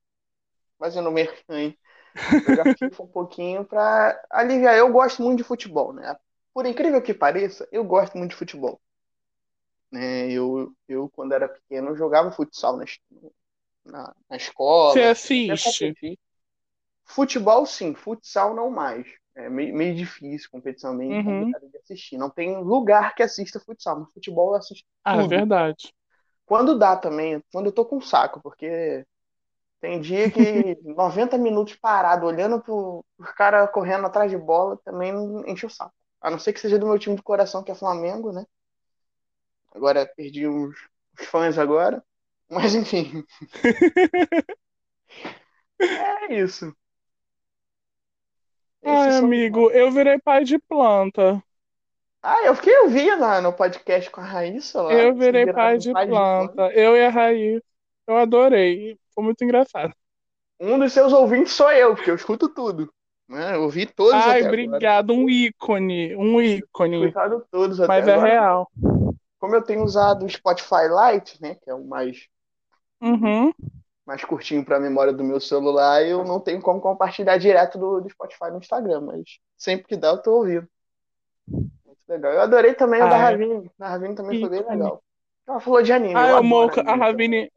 fazendo 0.78 1.10
hein? 1.50 1.78
Jogar 2.44 2.66
FIFA 2.78 3.04
um 3.04 3.08
pouquinho 3.08 3.64
pra 3.66 4.20
aliviar. 4.30 4.76
Eu 4.76 4.92
gosto 4.92 5.22
muito 5.22 5.38
de 5.38 5.44
futebol, 5.44 5.92
né? 5.94 6.16
Por 6.52 6.66
incrível 6.66 7.00
que 7.02 7.14
pareça, 7.14 7.66
eu 7.72 7.82
gosto 7.84 8.18
muito 8.18 8.32
de 8.32 8.36
futebol. 8.36 8.78
Né? 9.90 10.30
Eu, 10.32 10.74
eu, 10.88 11.08
quando 11.10 11.32
era 11.32 11.48
pequeno, 11.48 11.96
jogava 11.96 12.30
futsal 12.32 12.76
na, 12.76 12.84
na, 13.84 14.14
na 14.30 14.36
Você 14.82 15.02
escola, 15.02 15.16
até 15.46 15.56
assiste? 15.56 15.58
competi. 15.58 16.18
Futebol, 17.04 17.66
sim, 17.66 17.92
futsal 17.94 18.54
não 18.54 18.70
mais. 18.70 19.04
É 19.34 19.48
meio, 19.48 19.74
meio 19.74 19.94
difícil, 19.96 20.48
competição 20.50 20.94
meio 20.94 21.16
Uhum. 21.16 21.54
complicada 21.56 21.68
de 21.68 21.76
assistir. 21.78 22.16
Não 22.18 22.30
tem 22.30 22.56
lugar 22.62 23.14
que 23.16 23.22
assista 23.22 23.58
futsal, 23.60 24.00
mas 24.00 24.12
futebol 24.12 24.50
eu 24.50 24.56
assisto 24.58 24.86
Ah, 25.04 25.16
é 25.20 25.24
tudo. 25.24 25.26
verdade. 25.26 25.92
Quando 26.46 26.78
dá 26.78 26.96
também, 26.96 27.42
quando 27.52 27.66
eu 27.66 27.72
tô 27.72 27.84
com 27.84 28.00
saco, 28.00 28.40
porque 28.42 29.06
tem 29.80 30.00
dia 30.00 30.30
que 30.30 30.76
90 30.84 31.38
minutos 31.38 31.76
parado, 31.76 32.26
olhando 32.26 32.62
pro, 32.62 33.04
os 33.18 33.32
caras 33.32 33.70
correndo 33.72 34.06
atrás 34.06 34.30
de 34.30 34.38
bola, 34.38 34.78
também 34.84 35.12
enche 35.50 35.66
o 35.66 35.70
saco. 35.70 35.94
A 36.20 36.30
não 36.30 36.38
ser 36.38 36.52
que 36.52 36.60
seja 36.60 36.78
do 36.78 36.86
meu 36.86 36.98
time 36.98 37.16
de 37.16 37.22
coração, 37.22 37.62
que 37.62 37.70
é 37.70 37.74
Flamengo, 37.74 38.32
né? 38.32 38.44
Agora 39.74 40.06
perdi 40.16 40.48
uns, 40.48 40.76
uns 41.18 41.26
fãs 41.26 41.58
agora. 41.58 42.02
Mas 42.50 42.74
enfim. 42.74 43.24
é 45.80 46.34
isso. 46.34 46.74
Ai, 48.84 49.16
amigo, 49.18 49.70
eu 49.70 49.90
virei 49.90 50.18
pai 50.18 50.44
de 50.44 50.58
planta. 50.58 51.42
Ah, 52.22 52.44
eu 52.44 52.54
fiquei 52.54 52.76
ouvindo 52.80 53.40
no 53.42 53.52
podcast 53.52 54.10
com 54.10 54.20
a 54.20 54.24
Raíssa 54.24 54.82
lá. 54.82 54.92
Eu 54.92 55.14
virei 55.14 55.52
pai 55.52 55.78
de, 55.78 55.92
pai 55.92 56.06
planta. 56.06 56.48
de 56.48 56.54
planta. 56.54 56.74
Eu 56.74 56.96
e 56.96 57.04
a 57.04 57.10
Raíssa. 57.10 57.64
Eu 58.06 58.16
adorei. 58.16 58.98
Foi 59.14 59.22
muito 59.22 59.44
engraçado. 59.44 59.94
Um 60.58 60.78
dos 60.78 60.92
seus 60.92 61.12
ouvintes 61.12 61.52
sou 61.52 61.70
eu, 61.70 61.94
porque 61.94 62.10
eu 62.10 62.16
escuto 62.16 62.48
tudo. 62.48 62.92
Né? 63.28 63.54
Eu 63.54 63.64
ouvi 63.64 63.84
todos 63.84 64.14
Ai, 64.14 64.42
obrigado. 64.42 65.12
Agora. 65.12 65.26
Um 65.26 65.28
ícone. 65.28 66.16
Um 66.16 66.40
ícone. 66.40 67.04
Escutado 67.04 67.44
todos 67.50 67.78
Mas 67.80 68.08
é 68.08 68.14
agora. 68.14 68.28
real. 68.28 68.70
Como 69.38 69.54
eu 69.54 69.62
tenho 69.62 69.84
usado 69.84 70.24
o 70.24 70.28
Spotify 70.28 70.88
Lite, 70.88 71.40
né? 71.40 71.54
Que 71.56 71.70
é 71.70 71.74
o 71.74 71.84
mais. 71.84 72.26
Uhum. 73.00 73.52
Mais 74.06 74.24
curtinho 74.24 74.64
para 74.64 74.78
a 74.78 74.80
memória 74.80 75.12
do 75.12 75.22
meu 75.22 75.38
celular, 75.38 76.02
eu 76.02 76.24
não 76.24 76.40
tenho 76.40 76.62
como 76.62 76.80
compartilhar 76.80 77.36
direto 77.36 77.78
do, 77.78 78.00
do 78.00 78.08
Spotify 78.08 78.50
no 78.50 78.56
Instagram, 78.56 79.02
mas 79.02 79.38
sempre 79.54 79.86
que 79.86 79.96
dá 79.96 80.08
eu 80.08 80.22
tô 80.22 80.38
ouvindo. 80.38 80.66
Muito 81.46 82.00
legal. 82.08 82.32
Eu 82.32 82.40
adorei 82.40 82.72
também 82.72 83.02
o 83.02 83.08
da 83.08 83.18
Ravine. 83.18 83.70
Da 83.78 83.88
Ravine 83.88 84.14
também 84.14 84.38
ícone. 84.38 84.56
foi 84.56 84.64
bem 84.64 84.70
legal. 84.70 85.02
Ela 85.46 85.60
falou 85.60 85.82
de 85.82 85.92
anime. 85.92 86.14
Ah, 86.16 86.30
eu 86.30 86.36
amo 86.38 86.70
a 86.86 86.94
Ravine. 86.96 87.52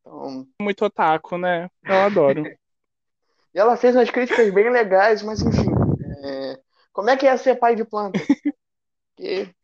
Então... 0.00 0.46
Muito 0.60 0.84
otaku, 0.84 1.36
né? 1.36 1.68
Eu 1.84 2.00
adoro. 2.00 2.42
e 3.54 3.58
ela 3.58 3.76
fez 3.76 3.94
umas 3.94 4.10
críticas 4.10 4.52
bem 4.52 4.70
legais, 4.70 5.22
mas 5.22 5.40
enfim. 5.40 5.70
É... 6.24 6.58
Como 6.92 7.10
é 7.10 7.16
que 7.16 7.26
é 7.26 7.36
ser 7.36 7.56
pai 7.56 7.74
de 7.74 7.84
planta? 7.84 8.20
que... 9.16 9.48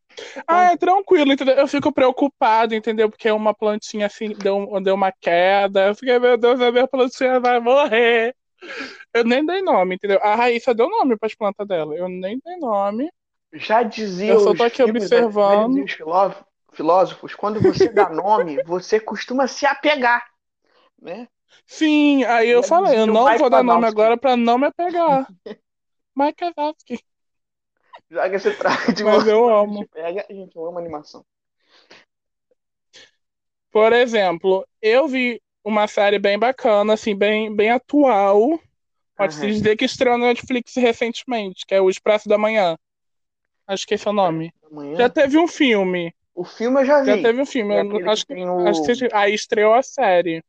Ah, 0.49 0.73
é 0.73 0.77
tranquilo, 0.79 1.31
entendeu? 1.31 1.57
Eu 1.57 1.69
fico 1.69 1.93
preocupado, 1.93 2.75
entendeu? 2.75 3.11
Porque 3.11 3.31
uma 3.31 3.53
plantinha 3.53 4.07
assim 4.07 4.31
deu, 4.31 4.67
deu 4.81 4.95
uma 4.95 5.13
queda. 5.13 5.89
Eu 5.89 5.95
fiquei, 5.95 6.19
meu 6.19 6.39
Deus, 6.39 6.59
a 6.59 6.73
minha 6.73 6.89
plantinha 6.89 7.39
vai 7.39 7.61
morrer. 7.61 8.35
Eu 9.13 9.25
nem 9.25 9.45
dei 9.45 9.61
nome, 9.61 9.97
entendeu? 9.97 10.19
A 10.23 10.35
Raíssa 10.35 10.75
deu 10.75 10.89
nome 10.89 11.19
para 11.19 11.27
as 11.27 11.35
plantas 11.35 11.67
dela. 11.69 11.95
Eu 11.95 12.09
nem 12.09 12.41
dei 12.43 12.57
nome. 12.57 13.11
Já 13.53 13.83
dizia 13.83 14.33
eu 14.33 14.41
só 14.41 14.55
tô 14.55 14.63
aqui 14.63 14.83
observando. 14.83 15.85
Os 15.85 15.97
filósofos, 16.73 17.35
quando 17.35 17.61
você 17.61 17.89
dá 17.89 18.09
nome, 18.09 18.63
você 18.65 19.01
costuma 19.01 19.47
se 19.47 19.67
apegar, 19.67 20.25
né? 21.01 21.29
Sim, 21.67 22.25
aí 22.25 22.49
eu 22.49 22.63
falei, 22.63 22.99
eu 22.99 23.07
não 23.07 23.37
vou 23.39 23.51
dar 23.51 23.63
nome 23.63 23.87
agora 23.87 24.17
para 24.17 24.37
não 24.37 24.59
me 24.59 24.67
apegar. 24.67 25.27
Mike 26.17 26.37
Kazowski. 26.55 26.99
Joga 28.11 28.37
esse 28.37 28.51
traje 28.53 28.93
de 28.93 29.05
Mas 29.05 29.27
eu 29.27 29.49
amo. 29.49 29.87
Pega, 29.93 30.25
gente, 30.31 30.57
eu 30.57 30.67
amo 30.67 30.79
animação. 30.79 31.25
Por 33.71 33.93
exemplo, 33.93 34.67
eu 34.81 35.07
vi 35.07 35.43
uma 35.63 35.87
série 35.87 36.19
bem 36.19 36.39
bacana, 36.39 36.95
assim, 36.95 37.15
bem, 37.15 37.55
bem 37.55 37.71
atual. 37.71 38.59
Pode-se 39.17 39.45
uhum. 39.45 39.53
dizer 39.53 39.77
que 39.77 39.85
estreou 39.85 40.17
na 40.17 40.27
Netflix 40.29 40.75
recentemente, 40.77 41.67
que 41.67 41.75
é 41.75 41.81
o 41.81 41.91
Expresso 41.91 42.29
da 42.29 42.39
Manhã. 42.39 42.79
Acho 43.67 43.87
que 43.87 43.95
esse 43.95 44.07
é 44.07 44.11
o 44.11 44.15
nome. 44.15 44.55
Já 44.97 45.11
teve 45.11 45.37
um 45.37 45.49
filme. 45.49 46.15
O 46.35 46.45
filme 46.45 46.81
eu 46.81 46.85
já 46.85 47.01
vi. 47.01 47.07
Já 47.07 47.23
teve 47.23 47.41
um 47.41 47.47
filme. 47.47 47.75
Eu, 47.75 48.11
acho, 48.11 48.27
que, 48.27 48.35
o... 48.35 48.69
acho 48.69 48.83
que 48.83 49.09
aí 49.13 49.35
estreou 49.35 49.75
a 49.75 49.83
série. 49.83 50.45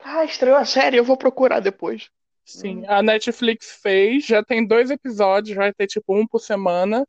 Ah, 0.00 0.24
estreou 0.24 0.56
a 0.56 0.64
série, 0.64 0.96
eu 0.96 1.04
vou 1.04 1.16
procurar 1.16 1.60
depois. 1.60 2.08
Sim, 2.44 2.78
hum. 2.78 2.84
a 2.86 3.02
Netflix 3.02 3.78
fez, 3.82 4.24
já 4.24 4.42
tem 4.42 4.66
dois 4.66 4.90
episódios, 4.90 5.56
vai 5.56 5.72
ter 5.72 5.86
tipo 5.86 6.16
um 6.16 6.26
por 6.26 6.40
semana. 6.40 7.06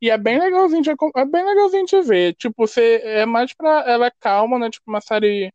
E 0.00 0.10
é 0.10 0.16
bem 0.16 0.38
legalzinho 0.38 0.82
de, 0.82 0.90
é 0.90 1.24
bem 1.24 1.44
legalzinho 1.44 1.84
de 1.84 2.00
ver. 2.02 2.34
Tipo, 2.34 2.66
você 2.66 3.00
é 3.04 3.26
mais 3.26 3.52
pra. 3.52 3.84
Ela 3.86 4.06
é 4.06 4.12
calma, 4.20 4.58
né? 4.58 4.70
Tipo, 4.70 4.88
uma 4.88 5.00
série 5.00 5.52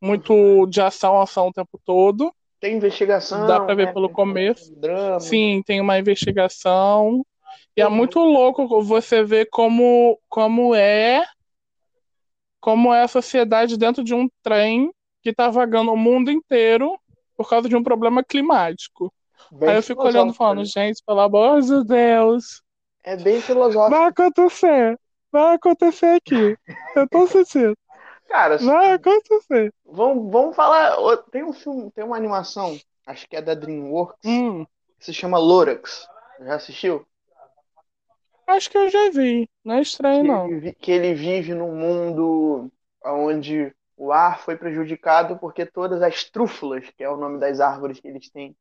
muito 0.00 0.32
uhum. 0.32 0.68
de 0.68 0.80
ação, 0.80 1.20
ação 1.20 1.48
o 1.48 1.52
tempo 1.52 1.80
todo. 1.84 2.34
Tem 2.60 2.76
investigação. 2.76 3.46
Dá 3.46 3.60
pra 3.60 3.74
ver 3.74 3.86
né? 3.86 3.92
pelo 3.92 4.10
começo. 4.10 4.74
Sim, 5.20 5.62
tem 5.64 5.80
uma 5.80 5.98
investigação. 5.98 7.24
E 7.76 7.80
é 7.80 7.88
muito 7.88 8.18
louco 8.18 8.82
você 8.82 9.22
ver 9.22 9.48
como, 9.50 10.18
como 10.28 10.74
é 10.74 11.24
como 12.58 12.92
é 12.92 13.02
a 13.02 13.08
sociedade 13.08 13.76
dentro 13.76 14.02
de 14.02 14.12
um 14.12 14.28
trem 14.42 14.90
que 15.26 15.34
tá 15.34 15.50
vagando 15.50 15.92
o 15.92 15.96
mundo 15.96 16.30
inteiro 16.30 16.96
por 17.36 17.48
causa 17.48 17.68
de 17.68 17.74
um 17.74 17.82
problema 17.82 18.22
climático. 18.22 19.12
Bem 19.50 19.70
Aí 19.70 19.76
eu 19.76 19.82
fico 19.82 20.04
olhando 20.04 20.32
falando, 20.32 20.64
gente, 20.64 21.02
pelo 21.04 21.18
amor 21.18 21.60
de 21.62 21.82
Deus. 21.82 22.62
É 23.02 23.16
bem 23.16 23.40
filosófico. 23.40 23.90
Vai 23.90 24.08
acontecer. 24.08 25.00
Vai 25.32 25.54
acontecer 25.56 26.14
aqui. 26.14 26.56
Eu 26.94 27.08
tô 27.08 27.26
sentindo. 27.26 27.76
Cara, 28.28 28.56
vai 28.58 28.92
acontecer. 28.92 29.74
Vamos, 29.84 30.30
vamos 30.30 30.54
falar. 30.54 30.96
Tem 31.32 31.42
um 31.42 31.52
filme, 31.52 31.90
tem 31.90 32.04
uma 32.04 32.16
animação, 32.16 32.78
acho 33.04 33.28
que 33.28 33.34
é 33.34 33.42
da 33.42 33.54
DreamWorks, 33.54 34.20
hum. 34.24 34.64
que 34.96 35.06
se 35.06 35.12
chama 35.12 35.38
Lorax. 35.38 36.06
Já 36.38 36.54
assistiu? 36.54 37.04
Acho 38.46 38.70
que 38.70 38.78
eu 38.78 38.88
já 38.88 39.10
vi. 39.10 39.48
Não 39.64 39.74
é 39.74 39.82
estranho, 39.82 40.22
que 40.22 40.28
não. 40.28 40.48
Ele, 40.48 40.72
que 40.72 40.92
ele 40.92 41.14
vive 41.14 41.52
num 41.52 41.74
mundo 41.74 42.70
onde 43.04 43.74
o 43.96 44.12
ar 44.12 44.40
foi 44.40 44.56
prejudicado 44.56 45.38
porque 45.38 45.64
todas 45.64 46.02
as 46.02 46.24
trúfulas, 46.24 46.84
que 46.96 47.02
é 47.02 47.08
o 47.08 47.16
nome 47.16 47.40
das 47.40 47.60
árvores 47.60 47.98
que 47.98 48.08
eles 48.08 48.30
têm 48.30 48.54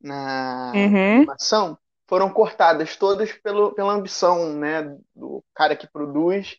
na 0.00 0.72
uhum. 0.74 1.16
animação, 1.16 1.78
foram 2.06 2.30
cortadas 2.30 2.96
todas 2.96 3.32
pelo, 3.32 3.72
pela 3.72 3.92
ambição 3.92 4.52
né, 4.54 4.96
do 5.14 5.44
cara 5.54 5.76
que 5.76 5.86
produz 5.86 6.56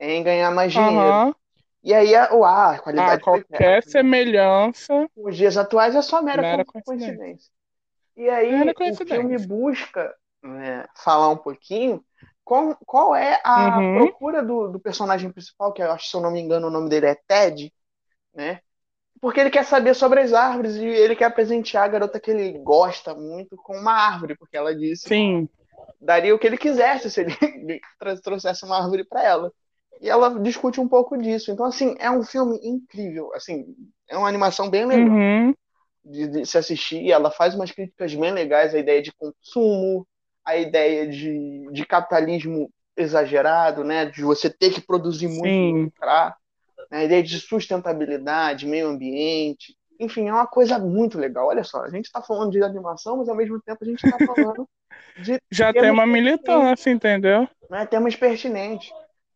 em 0.00 0.22
ganhar 0.22 0.50
mais 0.50 0.72
dinheiro. 0.72 1.26
Uhum. 1.26 1.34
E 1.82 1.94
aí 1.94 2.12
o 2.32 2.44
ar, 2.44 2.74
a 2.74 2.78
qualidade. 2.80 3.12
Ah, 3.12 3.24
qualquer 3.24 3.82
foi, 3.82 3.92
semelhança. 3.92 5.08
Os 5.14 5.36
dias 5.36 5.56
atuais 5.56 5.94
é 5.94 6.02
só 6.02 6.20
mera, 6.20 6.42
mera 6.42 6.64
coincidência. 6.64 7.14
coincidência. 7.14 7.50
E 8.16 8.28
aí 8.28 8.70
o 8.70 9.06
filme 9.06 9.38
busca 9.46 10.12
né, 10.42 10.84
falar 10.96 11.28
um 11.28 11.36
pouquinho 11.36 12.04
qual, 12.46 12.78
qual 12.86 13.16
é 13.16 13.40
a 13.42 13.76
uhum. 13.76 13.98
procura 13.98 14.40
do, 14.40 14.68
do, 14.68 14.78
personagem 14.78 15.32
principal, 15.32 15.72
que 15.72 15.82
eu 15.82 15.90
acho, 15.90 16.08
se 16.08 16.16
eu 16.16 16.20
não 16.20 16.30
me 16.30 16.40
engano, 16.40 16.68
o 16.68 16.70
nome 16.70 16.88
dele 16.88 17.06
é 17.06 17.16
Ted, 17.26 17.72
né? 18.32 18.60
Porque 19.20 19.40
ele 19.40 19.50
quer 19.50 19.64
saber 19.64 19.94
sobre 19.94 20.20
as 20.20 20.32
árvores 20.32 20.76
e 20.76 20.84
ele 20.84 21.16
quer 21.16 21.34
presentear 21.34 21.82
a 21.82 21.88
garota 21.88 22.20
que 22.20 22.30
ele 22.30 22.56
gosta 22.58 23.16
muito 23.16 23.56
com 23.56 23.76
uma 23.76 23.90
árvore, 23.90 24.36
porque 24.36 24.56
ela 24.56 24.72
disse 24.72 25.08
Sim. 25.08 25.48
daria 26.00 26.32
o 26.32 26.38
que 26.38 26.46
ele 26.46 26.56
quisesse 26.56 27.10
se 27.10 27.22
ele 27.22 27.34
trouxesse 28.22 28.64
uma 28.64 28.80
árvore 28.80 29.04
para 29.04 29.24
ela. 29.24 29.52
E 30.00 30.08
ela 30.08 30.38
discute 30.38 30.80
um 30.80 30.86
pouco 30.86 31.16
disso. 31.16 31.50
Então, 31.50 31.66
assim, 31.66 31.96
é 31.98 32.08
um 32.08 32.22
filme 32.22 32.60
incrível. 32.62 33.32
Assim, 33.34 33.74
é 34.08 34.16
uma 34.16 34.28
animação 34.28 34.70
bem 34.70 34.86
legal. 34.86 35.08
Uhum. 35.08 35.54
De, 36.04 36.28
de, 36.28 36.46
se 36.46 36.56
assistir, 36.56 37.10
ela 37.10 37.32
faz 37.32 37.56
umas 37.56 37.72
críticas 37.72 38.14
bem 38.14 38.30
legais 38.30 38.72
à 38.72 38.78
ideia 38.78 39.02
de 39.02 39.12
consumo, 39.14 40.06
a 40.46 40.56
ideia 40.56 41.08
de, 41.08 41.68
de 41.72 41.84
capitalismo 41.84 42.70
exagerado, 42.96 43.82
né? 43.82 44.06
De 44.06 44.22
você 44.22 44.48
ter 44.48 44.70
que 44.70 44.80
produzir 44.80 45.28
muito 45.28 45.92
para 45.98 46.36
né? 46.90 46.98
a 46.98 47.04
ideia 47.04 47.22
de 47.22 47.40
sustentabilidade, 47.40 48.66
meio 48.66 48.88
ambiente, 48.88 49.76
enfim, 49.98 50.28
é 50.28 50.32
uma 50.32 50.46
coisa 50.46 50.78
muito 50.78 51.18
legal. 51.18 51.48
Olha 51.48 51.64
só, 51.64 51.82
a 51.82 51.90
gente 51.90 52.06
está 52.06 52.22
falando 52.22 52.52
de 52.52 52.62
animação, 52.62 53.16
mas 53.16 53.28
ao 53.28 53.34
mesmo 53.34 53.60
tempo 53.60 53.82
a 53.82 53.86
gente 53.86 54.04
está 54.04 54.24
falando 54.24 54.68
de 55.20 55.40
já 55.50 55.72
tem 55.72 55.90
uma 55.90 56.06
militância, 56.06 56.90
entendeu? 56.90 57.48
Né? 57.68 57.84
Temas 57.86 58.14
pertinentes. 58.14 58.90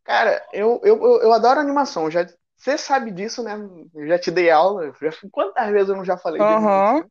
Cara, 0.04 0.42
eu, 0.52 0.80
eu, 0.84 1.02
eu, 1.02 1.22
eu 1.22 1.32
adoro 1.32 1.60
animação. 1.60 2.10
Já 2.10 2.26
você 2.56 2.76
sabe 2.76 3.10
disso, 3.10 3.42
né? 3.42 3.58
Eu 3.94 4.06
já 4.06 4.18
te 4.18 4.30
dei 4.30 4.50
aula. 4.50 4.92
Já, 5.00 5.10
quantas 5.30 5.70
vezes 5.70 5.88
eu 5.88 5.96
não 5.96 6.04
já 6.04 6.18
falei 6.18 6.40
uhum. 6.40 7.02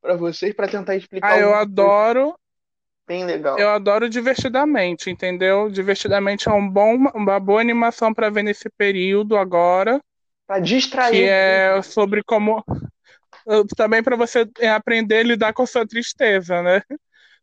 para 0.00 0.16
vocês 0.16 0.54
para 0.54 0.68
tentar 0.68 0.94
explicar? 0.94 1.32
Ah, 1.32 1.40
eu 1.40 1.54
adoro 1.54 2.38
bem 3.06 3.24
legal. 3.24 3.58
Eu 3.58 3.70
adoro 3.70 4.08
Divertidamente, 4.08 5.10
entendeu? 5.10 5.70
Divertidamente 5.70 6.48
é 6.48 6.52
um 6.52 6.68
bom, 6.68 6.96
uma 7.14 7.38
boa 7.38 7.60
animação 7.60 8.12
para 8.12 8.30
ver 8.30 8.42
nesse 8.42 8.68
período 8.70 9.36
agora. 9.36 10.00
Para 10.46 10.60
distrair. 10.60 11.12
Que 11.12 11.24
é 11.24 11.82
sobre 11.82 12.22
como. 12.22 12.64
Também 13.76 14.02
para 14.02 14.16
você 14.16 14.48
aprender 14.74 15.18
a 15.18 15.22
lidar 15.22 15.52
com 15.52 15.62
a 15.62 15.66
sua 15.66 15.86
tristeza, 15.86 16.62
né? 16.62 16.82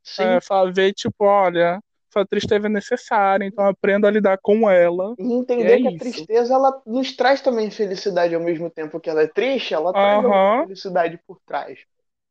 Sim. 0.04 0.24
É, 0.24 0.72
ver, 0.74 0.94
tipo, 0.94 1.24
olha, 1.24 1.80
sua 2.12 2.26
tristeza 2.26 2.68
é 2.68 2.70
necessária, 2.70 3.46
então 3.46 3.66
aprenda 3.66 4.08
a 4.08 4.12
lidar 4.12 4.38
com 4.38 4.70
ela. 4.70 5.16
E 5.18 5.34
entender 5.34 5.70
e 5.70 5.72
é 5.72 5.78
que 5.78 5.88
isso. 5.88 5.96
a 5.96 6.00
tristeza 6.00 6.54
ela 6.54 6.82
nos 6.86 7.16
traz 7.16 7.42
também 7.42 7.72
felicidade 7.72 8.36
ao 8.36 8.42
mesmo 8.42 8.70
tempo 8.70 9.00
que 9.00 9.10
ela 9.10 9.24
é 9.24 9.28
triste, 9.28 9.74
ela 9.74 9.92
traz 9.92 10.26
uhum. 10.26 10.64
felicidade 10.64 11.20
por 11.26 11.40
trás. 11.46 11.80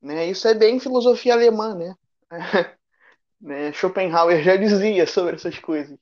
Né? 0.01 0.27
Isso 0.27 0.47
é 0.47 0.55
bem 0.55 0.79
filosofia 0.79 1.35
alemã, 1.35 1.75
né? 1.75 1.95
Né? 3.43 3.73
Schopenhauer 3.73 4.41
já 4.43 4.57
dizia 4.57 5.05
sobre 5.05 5.35
essas 5.35 5.59
coisas. 5.59 5.99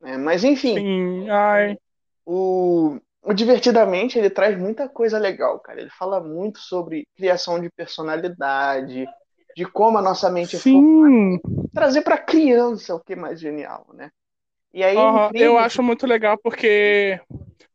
Né? 0.00 0.18
Mas 0.18 0.44
enfim. 0.44 0.74
Sim, 0.74 1.30
ai. 1.30 1.78
O, 2.26 2.98
o 3.22 3.32
Divertidamente 3.32 4.18
ele 4.18 4.28
traz 4.28 4.58
muita 4.58 4.86
coisa 4.86 5.18
legal, 5.18 5.58
cara. 5.60 5.80
Ele 5.80 5.90
fala 5.90 6.20
muito 6.20 6.58
sobre 6.58 7.08
criação 7.16 7.58
de 7.58 7.70
personalidade, 7.70 9.06
de 9.56 9.64
como 9.64 9.96
a 9.96 10.02
nossa 10.02 10.30
mente 10.30 10.56
é 10.56 10.58
Sim. 10.58 10.72
formada. 10.72 11.70
Trazer 11.72 12.02
para 12.02 12.18
criança 12.18 12.94
o 12.94 13.00
que 13.00 13.14
é 13.14 13.16
mais 13.16 13.40
genial, 13.40 13.86
né? 13.94 14.10
E 14.72 14.84
aí, 14.84 14.96
uhum, 14.96 15.30
eu 15.34 15.56
acho 15.56 15.82
muito 15.82 16.06
legal 16.06 16.36
porque 16.42 17.18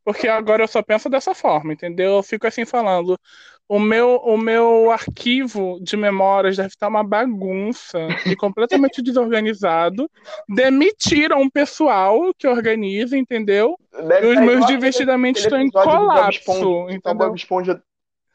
porque 0.06 0.28
agora 0.28 0.64
eu 0.64 0.68
só 0.68 0.84
penso 0.84 1.10
dessa 1.10 1.34
forma, 1.34 1.74
entendeu? 1.74 2.18
Eu 2.18 2.24
fico 2.24 2.46
assim 2.46 2.66
falando, 2.66 3.18
o 3.68 3.80
meu, 3.80 4.18
o 4.18 4.38
meu 4.38 4.92
arquivo 4.92 5.80
de 5.82 5.96
memórias 5.96 6.58
deve 6.58 6.70
estar 6.70 6.88
uma 6.88 7.04
bagunça 7.04 8.00
e 8.26 8.36
completamente 8.36 9.02
desorganizado. 9.02 10.10
Demitiram 10.48 11.42
um 11.42 11.50
pessoal 11.50 12.34
que 12.38 12.48
organiza, 12.48 13.18
entendeu? 13.18 13.78
Deve 13.92 14.28
e 14.28 14.34
os 14.34 14.40
meus 14.40 14.66
divertidamente 14.68 15.40
estão 15.40 15.60
em 15.60 15.70
colapso. 15.70 16.88
Tá 17.02 17.14
Bob 17.14 17.36
Esponja 17.36 17.82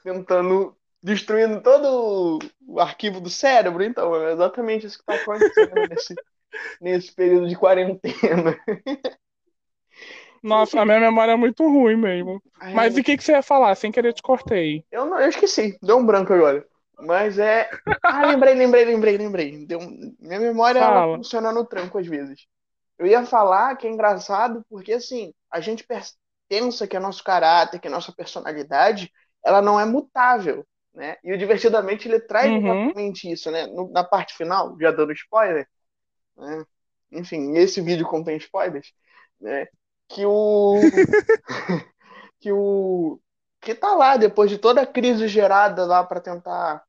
tentando, 0.03 0.75
destruindo 1.03 1.61
todo 1.61 2.39
o 2.67 2.81
arquivo 2.81 3.21
do 3.21 3.29
cérebro. 3.29 3.83
Então, 3.83 4.17
é 4.17 4.33
exatamente 4.33 4.87
isso 4.87 4.99
que 4.99 5.13
está 5.13 5.23
acontecendo 5.23 5.75
nesse, 5.89 6.15
nesse 6.81 7.15
período 7.15 7.49
de 7.49 7.57
quarentena. 7.57 8.59
Nossa, 10.43 10.81
a 10.81 10.85
minha 10.85 11.01
memória 11.01 11.33
é 11.33 11.37
muito 11.37 11.65
ruim 11.65 11.97
mesmo. 11.97 12.43
Ai, 12.61 12.75
Mas 12.75 12.97
o 12.97 13.03
que, 13.03 13.17
que 13.17 13.25
você 13.25 13.33
ia 13.33 13.43
falar? 13.43 13.75
Sem 13.75 13.93
querer 13.93 14.13
te 14.13 14.23
cortei. 14.23 14.85
Eu, 14.91 15.07
não, 15.07 15.19
eu 15.19 15.29
esqueci, 15.29 15.79
deu 15.83 15.99
um 15.99 16.07
branco 16.07 16.33
agora. 16.33 16.65
Mas 17.01 17.39
é. 17.39 17.71
Ah, 18.03 18.27
lembrei, 18.27 18.55
lembrei, 18.55 18.85
lembrei, 18.85 19.17
lembrei. 19.17 19.67
Deu. 19.67 19.79
Minha 20.19 20.41
memória 20.41 20.81
ela 20.81 21.17
funciona 21.17 21.53
no 21.53 21.65
tranco 21.65 21.99
às 21.99 22.07
vezes. 22.07 22.47
Eu 22.99 23.07
ia 23.07 23.25
falar 23.25 23.77
que 23.77 23.87
é 23.87 23.91
engraçado 23.91 24.65
porque, 24.69 24.93
assim, 24.93 25.33
a 25.51 25.61
gente 25.61 25.87
pensa 26.49 26.87
que 26.87 26.97
é 26.97 27.01
nosso 27.01 27.23
caráter, 27.23 27.79
que 27.79 27.87
é 27.87 27.91
nossa 27.91 28.13
personalidade, 28.13 29.13
ela 29.45 29.63
não 29.63 29.79
é 29.79 29.85
mutável, 29.85 30.67
né? 30.93 31.17
E 31.23 31.33
o 31.33 31.39
Divertidamente 31.39 32.09
ele 32.09 32.19
traz 32.19 32.51
uhum. 32.51 32.59
exatamente 32.59 33.31
isso, 33.31 33.51
né? 33.51 33.67
No, 33.69 33.89
na 33.91 34.03
parte 34.03 34.37
final, 34.37 34.77
já 34.81 34.91
dando 34.91 35.13
spoiler, 35.13 35.69
né? 36.37 36.65
Enfim, 37.13 37.57
esse 37.57 37.81
vídeo 37.81 38.07
contém 38.07 38.37
spoilers, 38.37 38.93
né? 39.41 39.67
Que 40.09 40.25
o 40.25 40.81
que 42.41 42.51
o 42.53 43.21
que 43.61 43.75
tá 43.75 43.95
lá 43.95 44.17
depois 44.17 44.51
de 44.51 44.59
toda 44.59 44.81
a 44.81 44.87
crise 44.87 45.29
gerada 45.29 45.85
lá 45.85 46.03
para 46.05 46.21
tentar 46.21 46.83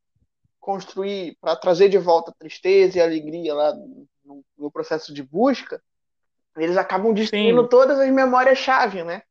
construir, 0.59 1.37
para 1.41 1.55
trazer 1.55 1.89
de 1.89 1.97
volta 1.97 2.31
a 2.31 2.33
tristeza 2.33 2.97
e 2.97 3.01
a 3.01 3.05
alegria 3.05 3.53
lá 3.53 3.73
no, 4.23 4.43
no 4.57 4.71
processo 4.71 5.13
de 5.13 5.23
busca, 5.23 5.81
eles 6.55 6.77
acabam 6.77 7.13
destruindo 7.13 7.63
Sim. 7.63 7.69
todas 7.69 7.99
as 7.99 8.09
memórias-chave, 8.11 9.03
né? 9.03 9.23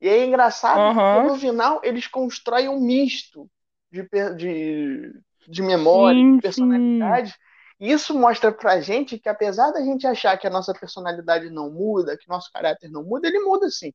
E 0.00 0.08
é 0.08 0.24
engraçado 0.24 0.98
uhum. 0.98 1.28
no 1.28 1.38
final 1.38 1.80
eles 1.82 2.06
constroem 2.06 2.68
um 2.68 2.80
misto 2.80 3.50
de, 3.90 4.06
de, 4.36 5.20
de 5.48 5.62
memória, 5.62 6.18
sim, 6.18 6.36
de 6.36 6.42
personalidade, 6.42 7.30
sim. 7.30 7.36
Isso 7.78 8.18
mostra 8.18 8.50
pra 8.50 8.80
gente 8.80 9.18
que, 9.18 9.28
apesar 9.28 9.70
da 9.70 9.80
gente 9.82 10.06
achar 10.06 10.36
que 10.38 10.46
a 10.46 10.50
nossa 10.50 10.72
personalidade 10.72 11.50
não 11.50 11.70
muda, 11.70 12.16
que 12.16 12.28
nosso 12.28 12.50
caráter 12.52 12.90
não 12.90 13.02
muda, 13.02 13.28
ele 13.28 13.40
muda 13.40 13.68
sim. 13.70 13.92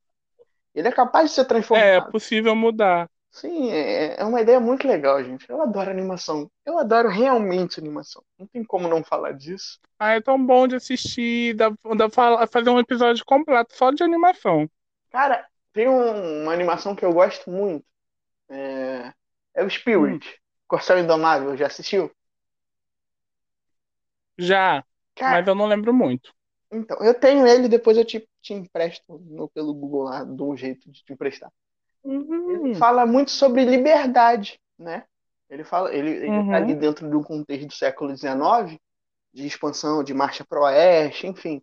Ele 0.73 0.87
é 0.87 0.91
capaz 0.91 1.29
de 1.29 1.35
ser 1.35 1.45
transformado. 1.45 1.85
É, 1.85 1.95
é 1.95 2.01
possível 2.01 2.55
mudar. 2.55 3.09
Sim, 3.31 3.71
é, 3.71 4.19
é 4.19 4.23
uma 4.25 4.41
ideia 4.41 4.59
muito 4.59 4.85
legal, 4.85 5.23
gente. 5.23 5.49
Eu 5.49 5.61
adoro 5.61 5.89
animação. 5.89 6.51
Eu 6.65 6.77
adoro 6.77 7.09
realmente 7.09 7.79
animação. 7.79 8.21
Não 8.37 8.45
tem 8.45 8.63
como 8.63 8.87
não 8.89 9.03
falar 9.03 9.31
disso. 9.31 9.79
Ah, 9.97 10.13
é 10.13 10.21
tão 10.21 10.43
bom 10.43 10.67
de 10.67 10.75
assistir, 10.75 11.55
dá, 11.55 11.69
dá 11.69 12.09
fazer 12.47 12.69
um 12.69 12.79
episódio 12.79 13.23
completo 13.25 13.73
só 13.75 13.91
de 13.91 14.03
animação. 14.03 14.69
Cara, 15.09 15.47
tem 15.71 15.87
um, 15.87 16.43
uma 16.43 16.53
animação 16.53 16.95
que 16.95 17.05
eu 17.05 17.13
gosto 17.13 17.49
muito. 17.49 17.85
É, 18.49 19.13
é 19.55 19.63
o 19.63 19.69
Spirit. 19.69 20.27
Hum. 20.27 20.41
Corcel 20.67 20.99
Indomável, 20.99 21.55
já 21.55 21.67
assistiu? 21.67 22.11
Já, 24.43 24.83
Cara, 25.15 25.37
mas 25.37 25.47
eu 25.47 25.55
não 25.55 25.65
lembro 25.65 25.93
muito. 25.93 26.33
Então, 26.71 26.97
eu 26.99 27.13
tenho 27.13 27.45
ele, 27.45 27.67
depois 27.67 27.97
eu 27.97 28.05
te, 28.05 28.27
te 28.41 28.53
empresto 28.53 29.19
no, 29.29 29.49
pelo 29.49 29.73
Google 29.73 30.03
lá, 30.03 30.23
dou 30.23 30.53
um 30.53 30.57
jeito 30.57 30.89
de 30.89 31.03
te 31.03 31.13
emprestar. 31.13 31.51
Uhum. 32.03 32.65
Ele 32.65 32.75
fala 32.75 33.05
muito 33.05 33.29
sobre 33.29 33.65
liberdade, 33.65 34.59
né? 34.79 35.03
Ele 35.49 35.65
fala, 35.65 35.93
ele, 35.93 36.11
ele 36.11 36.27
tá 36.27 36.33
uhum. 36.33 36.49
tá 36.49 36.55
ali 36.55 36.75
dentro 36.75 37.09
de 37.09 37.15
um 37.15 37.21
contexto 37.21 37.67
do 37.67 37.73
século 37.73 38.15
XIX, 38.15 38.79
de 39.33 39.45
expansão, 39.45 40.03
de 40.03 40.13
marcha 40.13 40.45
para 40.47 40.61
o 40.61 40.63
oeste, 40.63 41.27
enfim, 41.27 41.61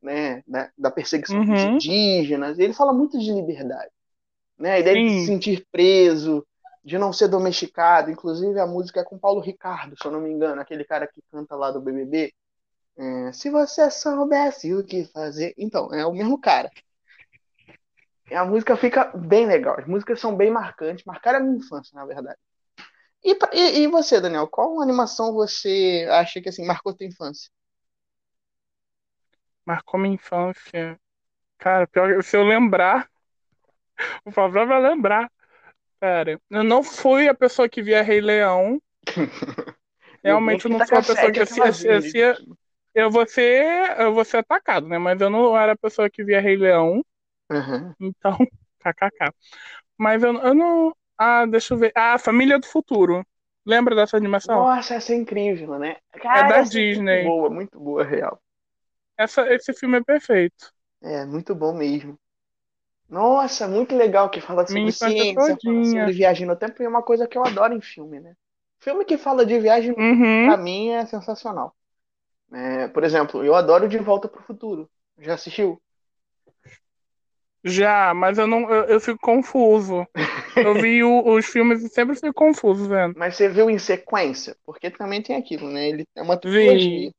né? 0.00 0.42
Da, 0.46 0.70
da 0.76 0.90
perseguição 0.90 1.40
uhum. 1.40 1.46
dos 1.46 1.62
indígenas. 1.62 2.58
Ele 2.58 2.74
fala 2.74 2.92
muito 2.92 3.18
de 3.18 3.32
liberdade, 3.32 3.90
né? 4.58 4.72
A 4.72 4.78
ideia 4.80 5.02
de 5.02 5.20
se 5.20 5.26
sentir 5.26 5.66
preso, 5.72 6.46
de 6.84 6.98
não 6.98 7.12
ser 7.12 7.28
domesticado. 7.28 8.10
Inclusive, 8.10 8.58
a 8.58 8.66
música 8.66 9.00
é 9.00 9.04
com 9.04 9.18
Paulo 9.18 9.40
Ricardo, 9.40 9.96
se 9.96 10.06
eu 10.06 10.12
não 10.12 10.20
me 10.20 10.30
engano, 10.30 10.60
aquele 10.60 10.84
cara 10.84 11.06
que 11.06 11.22
canta 11.30 11.54
lá 11.56 11.70
do 11.70 11.80
BBB. 11.80 12.32
É, 12.96 13.32
se 13.32 13.50
você 13.50 13.90
soubesse 13.90 14.74
o 14.74 14.84
que 14.84 15.04
fazer. 15.06 15.54
Então, 15.56 15.92
é 15.92 16.04
o 16.06 16.12
mesmo 16.12 16.38
cara. 16.40 16.70
E 18.30 18.34
a 18.34 18.44
música 18.44 18.76
fica 18.76 19.04
bem 19.16 19.46
legal. 19.46 19.78
As 19.78 19.86
músicas 19.86 20.20
são 20.20 20.36
bem 20.36 20.50
marcantes. 20.50 21.04
Marcaram 21.04 21.38
a 21.38 21.42
minha 21.42 21.56
infância, 21.56 21.90
na 21.94 22.04
verdade. 22.06 22.38
E, 23.24 23.36
e, 23.52 23.80
e 23.80 23.86
você, 23.88 24.20
Daniel? 24.20 24.48
Qual 24.48 24.80
animação 24.80 25.32
você 25.32 26.06
acha 26.10 26.40
que 26.40 26.48
assim, 26.48 26.64
marcou 26.64 26.94
tua 26.94 27.06
infância? 27.06 27.50
Marcou 29.64 30.00
minha 30.00 30.14
infância. 30.14 30.98
Cara, 31.58 31.86
pior, 31.86 32.22
se 32.22 32.36
eu 32.36 32.42
lembrar, 32.42 33.10
o 34.24 34.30
favor 34.30 34.66
vai 34.66 34.80
lembrar. 34.80 35.30
Cara, 36.00 36.40
eu 36.50 36.64
não 36.64 36.82
fui 36.82 37.28
a 37.28 37.34
pessoa 37.34 37.68
que 37.68 37.82
via 37.82 38.02
Rei 38.02 38.20
Leão. 38.20 38.80
Realmente 40.24 40.64
eu 40.66 40.70
não 40.70 40.80
sou 40.80 40.98
a 40.98 41.02
pessoa 41.02 41.32
que 41.32 41.40
assistia. 41.40 42.36
Eu 42.94 43.10
vou 43.10 43.26
ser, 43.26 43.98
eu 44.00 44.12
vou 44.12 44.24
ser 44.24 44.38
atacado, 44.38 44.88
né? 44.88 44.98
Mas 44.98 45.20
eu 45.20 45.30
não 45.30 45.56
era 45.56 45.72
a 45.72 45.78
pessoa 45.78 46.10
que 46.10 46.24
via 46.24 46.40
Rei 46.40 46.56
Leão. 46.56 47.04
Uhum. 47.50 47.94
Então, 48.00 48.32
kkk. 48.80 49.32
Mas 49.98 50.22
eu, 50.22 50.34
eu 50.34 50.54
não. 50.54 50.94
Ah, 51.18 51.46
deixa 51.46 51.74
eu 51.74 51.78
ver. 51.78 51.92
Ah, 51.94 52.18
Família 52.18 52.58
do 52.58 52.66
Futuro. 52.66 53.24
Lembra 53.66 53.94
dessa 53.94 54.16
animação? 54.16 54.56
Nossa, 54.56 54.94
essa 54.94 55.12
é 55.12 55.16
incrível, 55.16 55.78
né? 55.78 55.96
Cara, 56.12 56.46
é 56.46 56.48
da 56.48 56.62
Disney. 56.62 57.12
É 57.12 57.22
muito 57.24 57.36
boa, 57.36 57.50
muito 57.50 57.80
boa, 57.80 58.04
real. 58.04 58.40
Essa, 59.18 59.52
esse 59.52 59.72
filme 59.74 59.98
é 59.98 60.02
perfeito. 60.02 60.72
É, 61.02 61.24
muito 61.26 61.54
bom 61.54 61.74
mesmo. 61.74 62.18
Nossa, 63.10 63.66
muito 63.66 63.96
legal 63.96 64.30
que 64.30 64.40
fala 64.40 64.64
sobre 64.64 64.92
ciência, 64.92 65.56
sobre 65.60 66.12
viagem 66.12 66.46
no 66.46 66.54
tempo, 66.54 66.80
e 66.80 66.86
é 66.86 66.88
uma 66.88 67.02
coisa 67.02 67.26
que 67.26 67.36
eu 67.36 67.44
adoro 67.44 67.74
em 67.74 67.80
filme, 67.80 68.20
né? 68.20 68.34
Filme 68.78 69.04
que 69.04 69.18
fala 69.18 69.44
de 69.44 69.58
viagem, 69.58 69.90
uhum. 69.90 70.46
pra 70.46 70.56
mim, 70.56 70.90
é 70.90 71.04
sensacional. 71.04 71.74
É, 72.52 72.88
por 72.88 73.02
exemplo, 73.02 73.44
eu 73.44 73.54
adoro 73.54 73.88
De 73.88 73.98
Volta 73.98 74.28
pro 74.28 74.42
Futuro. 74.42 74.88
Já 75.18 75.34
assistiu? 75.34 75.80
Já, 77.62 78.14
mas 78.14 78.38
eu 78.38 78.46
não 78.46 78.70
eu, 78.70 78.84
eu 78.84 79.00
fico 79.00 79.18
confuso. 79.20 80.06
Eu 80.56 80.74
vi 80.74 81.04
o, 81.04 81.34
os 81.34 81.46
filmes 81.46 81.82
e 81.82 81.88
sempre 81.88 82.14
fico 82.14 82.32
confuso 82.32 82.88
vendo. 82.88 83.14
Mas 83.18 83.36
você 83.36 83.48
viu 83.48 83.68
em 83.68 83.78
sequência? 83.78 84.56
Porque 84.64 84.90
também 84.90 85.22
tem 85.22 85.36
aquilo, 85.36 85.68
né? 85.68 85.88
Ele 85.88 86.04
é 86.16 86.22
uma 86.22 86.36
trilogia. 86.36 87.10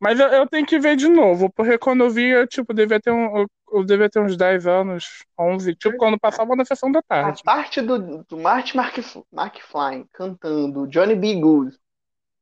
Mas 0.00 0.18
eu, 0.18 0.28
eu, 0.28 0.48
tenho 0.48 0.66
que 0.66 0.78
ver 0.78 0.96
de 0.96 1.08
novo, 1.08 1.52
porque 1.52 1.76
quando 1.76 2.02
eu 2.02 2.10
vi, 2.10 2.30
eu, 2.30 2.46
tipo, 2.46 2.72
devia 2.72 2.98
ter, 2.98 3.10
um, 3.10 3.36
eu 3.36 3.46
devia 3.84 4.10
ter 4.10 4.20
uns 4.20 4.36
10 4.36 4.66
anos, 4.66 5.24
11, 5.38 5.74
tipo, 5.74 5.96
quando 5.96 6.18
passava 6.18 6.54
na 6.56 6.64
sessão 6.64 6.90
da 6.90 7.02
tarde. 7.02 7.42
A 7.42 7.44
parte 7.44 7.80
do, 7.80 8.24
do 8.24 8.38
Marty 8.38 8.76
McFly 8.76 10.06
cantando 10.12 10.86
Johnny 10.86 11.14
B. 11.14 11.36
Good, 11.36 11.78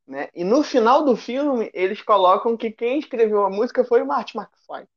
né? 0.06 0.28
E 0.34 0.42
no 0.42 0.62
final 0.62 1.04
do 1.04 1.16
filme, 1.16 1.70
eles 1.74 2.00
colocam 2.02 2.56
que 2.56 2.70
quem 2.70 2.98
escreveu 2.98 3.44
a 3.44 3.50
música 3.50 3.84
foi 3.84 4.02
o 4.02 4.06
Marty 4.06 4.36
McFly. 4.36 4.88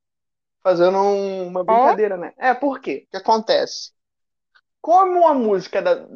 Fazendo 0.64 0.98
um, 0.98 1.48
uma 1.48 1.64
brincadeira, 1.64 2.16
oh. 2.16 2.20
né? 2.20 2.34
É, 2.38 2.54
por 2.54 2.80
quê? 2.80 3.06
O 3.08 3.12
que 3.12 3.18
acontece? 3.18 3.92
Como 4.80 5.28
a 5.28 5.34
música 5.34 5.80
é 5.80 5.82
da, 5.82 6.08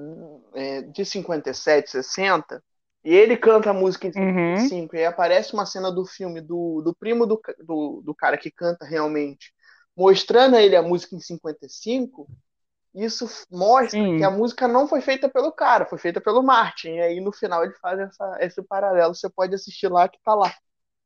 é, 0.53 0.81
de 0.81 1.05
57, 1.05 1.89
60, 1.91 2.63
e 3.03 3.13
ele 3.13 3.37
canta 3.37 3.69
a 3.69 3.73
música 3.73 4.07
em 4.07 4.11
55, 4.11 4.95
uhum. 4.95 4.99
e 4.99 5.05
aparece 5.05 5.53
uma 5.53 5.65
cena 5.65 5.91
do 5.91 6.05
filme 6.05 6.41
do, 6.41 6.81
do 6.81 6.95
primo 6.95 7.27
do, 7.27 7.39
do, 7.63 8.01
do 8.03 8.15
cara 8.15 8.35
que 8.35 8.49
canta 8.49 8.83
realmente, 8.83 9.53
mostrando 9.95 10.55
a 10.55 10.61
ele 10.61 10.75
a 10.75 10.81
música 10.81 11.15
em 11.15 11.19
55, 11.19 12.27
isso 12.93 13.27
mostra 13.51 13.99
Sim. 13.99 14.17
que 14.17 14.23
a 14.23 14.31
música 14.31 14.67
não 14.67 14.87
foi 14.87 15.01
feita 15.01 15.27
pelo 15.29 15.51
cara, 15.51 15.85
foi 15.85 15.97
feita 15.97 16.21
pelo 16.21 16.41
Martin. 16.41 16.95
E 16.95 17.01
aí 17.01 17.21
no 17.21 17.31
final 17.31 17.63
ele 17.63 17.73
faz 17.73 17.99
essa, 17.99 18.37
esse 18.39 18.61
paralelo. 18.63 19.13
Você 19.13 19.29
pode 19.29 19.53
assistir 19.53 19.89
lá 19.89 20.07
que 20.07 20.19
tá 20.23 20.33
lá. 20.33 20.53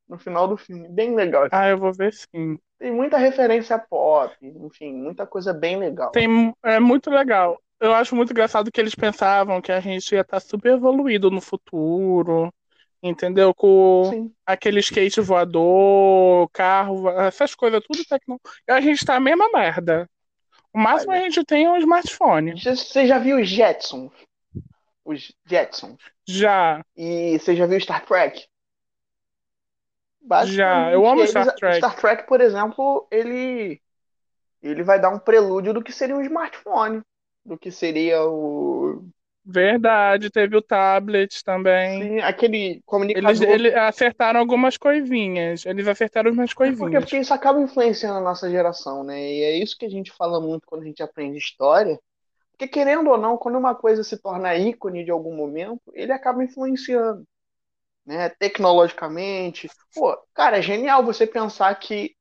No 0.07 0.17
final 0.17 0.47
do 0.47 0.57
filme. 0.57 0.89
Bem 0.89 1.15
legal. 1.15 1.47
Ah, 1.51 1.69
eu 1.69 1.77
vou 1.77 1.93
ver 1.93 2.13
sim. 2.13 2.57
Tem 2.79 2.91
muita 2.91 3.17
referência 3.17 3.77
pop, 3.77 4.35
enfim, 4.41 4.93
muita 4.93 5.27
coisa 5.27 5.53
bem 5.53 5.77
legal. 5.77 6.11
Tem, 6.11 6.55
é 6.63 6.79
muito 6.79 7.11
legal 7.11 7.59
eu 7.79 7.93
acho 7.93 8.15
muito 8.15 8.31
engraçado 8.31 8.71
que 8.71 8.79
eles 8.79 8.93
pensavam 8.93 9.61
que 9.61 9.71
a 9.71 9.79
gente 9.79 10.13
ia 10.13 10.21
estar 10.21 10.39
tá 10.39 10.45
super 10.45 10.73
evoluído 10.73 11.31
no 11.31 11.39
futuro, 11.39 12.53
entendeu? 13.01 13.53
Com 13.53 14.09
Sim. 14.09 14.33
aquele 14.45 14.79
skate 14.79 15.21
voador, 15.21 16.49
carro, 16.51 17.09
essas 17.09 17.55
coisas, 17.55 17.83
tudo 17.83 18.05
tecnológico. 18.05 18.49
A 18.69 18.81
gente 18.81 19.05
tá 19.05 19.15
a 19.15 19.19
mesma 19.19 19.49
merda. 19.51 20.09
O 20.73 20.79
máximo 20.79 21.11
Olha. 21.11 21.21
a 21.21 21.23
gente 21.23 21.43
tem 21.43 21.65
é 21.65 21.71
um 21.71 21.77
smartphone. 21.77 22.59
Você 22.59 23.07
já 23.07 23.17
viu 23.17 23.39
os 23.39 23.49
Jetsons? 23.49 24.11
Os 25.03 25.33
Jetsons. 25.45 25.97
Já. 26.27 26.81
E 26.95 27.39
você 27.39 27.55
já 27.55 27.65
viu 27.65 27.79
Star 27.79 28.05
Trek? 28.05 28.45
Já, 30.45 30.91
eu 30.91 31.07
amo 31.07 31.21
eles, 31.21 31.31
Star 31.31 31.55
Trek. 31.55 31.77
Star 31.77 31.95
Trek, 31.95 32.27
por 32.27 32.39
exemplo, 32.39 33.07
ele 33.09 33.81
ele 34.61 34.83
vai 34.83 34.99
dar 34.99 35.09
um 35.09 35.19
prelúdio 35.19 35.73
do 35.73 35.81
que 35.81 35.91
seria 35.91 36.15
um 36.15 36.21
smartphone, 36.21 37.01
do 37.45 37.57
que 37.57 37.71
seria 37.71 38.21
o 38.23 38.78
Verdade, 39.51 40.29
teve 40.29 40.55
o 40.55 40.61
tablet 40.61 41.43
também. 41.43 42.03
Sim, 42.03 42.19
aquele 42.19 42.81
comunicador. 42.85 43.31
Eles, 43.31 43.41
eles 43.41 43.75
acertaram 43.75 44.39
algumas 44.39 44.77
coisinhas. 44.77 45.65
Eles 45.65 45.87
acertaram 45.87 46.31
umas 46.31 46.53
Porque, 46.53 46.71
coisinhas. 46.71 47.03
porque 47.03 47.17
isso 47.17 47.33
acaba 47.33 47.59
influenciando 47.59 48.19
a 48.19 48.21
nossa 48.21 48.49
geração, 48.49 49.03
né? 49.03 49.19
E 49.19 49.43
é 49.43 49.57
isso 49.57 49.75
que 49.75 49.85
a 49.85 49.89
gente 49.89 50.11
fala 50.11 50.39
muito 50.39 50.67
quando 50.67 50.83
a 50.83 50.85
gente 50.85 51.01
aprende 51.01 51.39
história. 51.39 51.99
Porque, 52.51 52.67
querendo 52.67 53.09
ou 53.09 53.17
não, 53.17 53.37
quando 53.37 53.57
uma 53.57 53.73
coisa 53.73 54.03
se 54.03 54.21
torna 54.21 54.55
ícone 54.55 55.03
de 55.03 55.09
algum 55.09 55.35
momento, 55.35 55.81
ele 55.93 56.11
acaba 56.11 56.43
influenciando. 56.43 57.25
Né? 58.05 58.29
Tecnologicamente. 58.37 59.67
Pô, 59.95 60.15
cara, 60.33 60.59
é 60.59 60.61
genial 60.61 61.03
você 61.03 61.25
pensar 61.25 61.73
que 61.75 62.15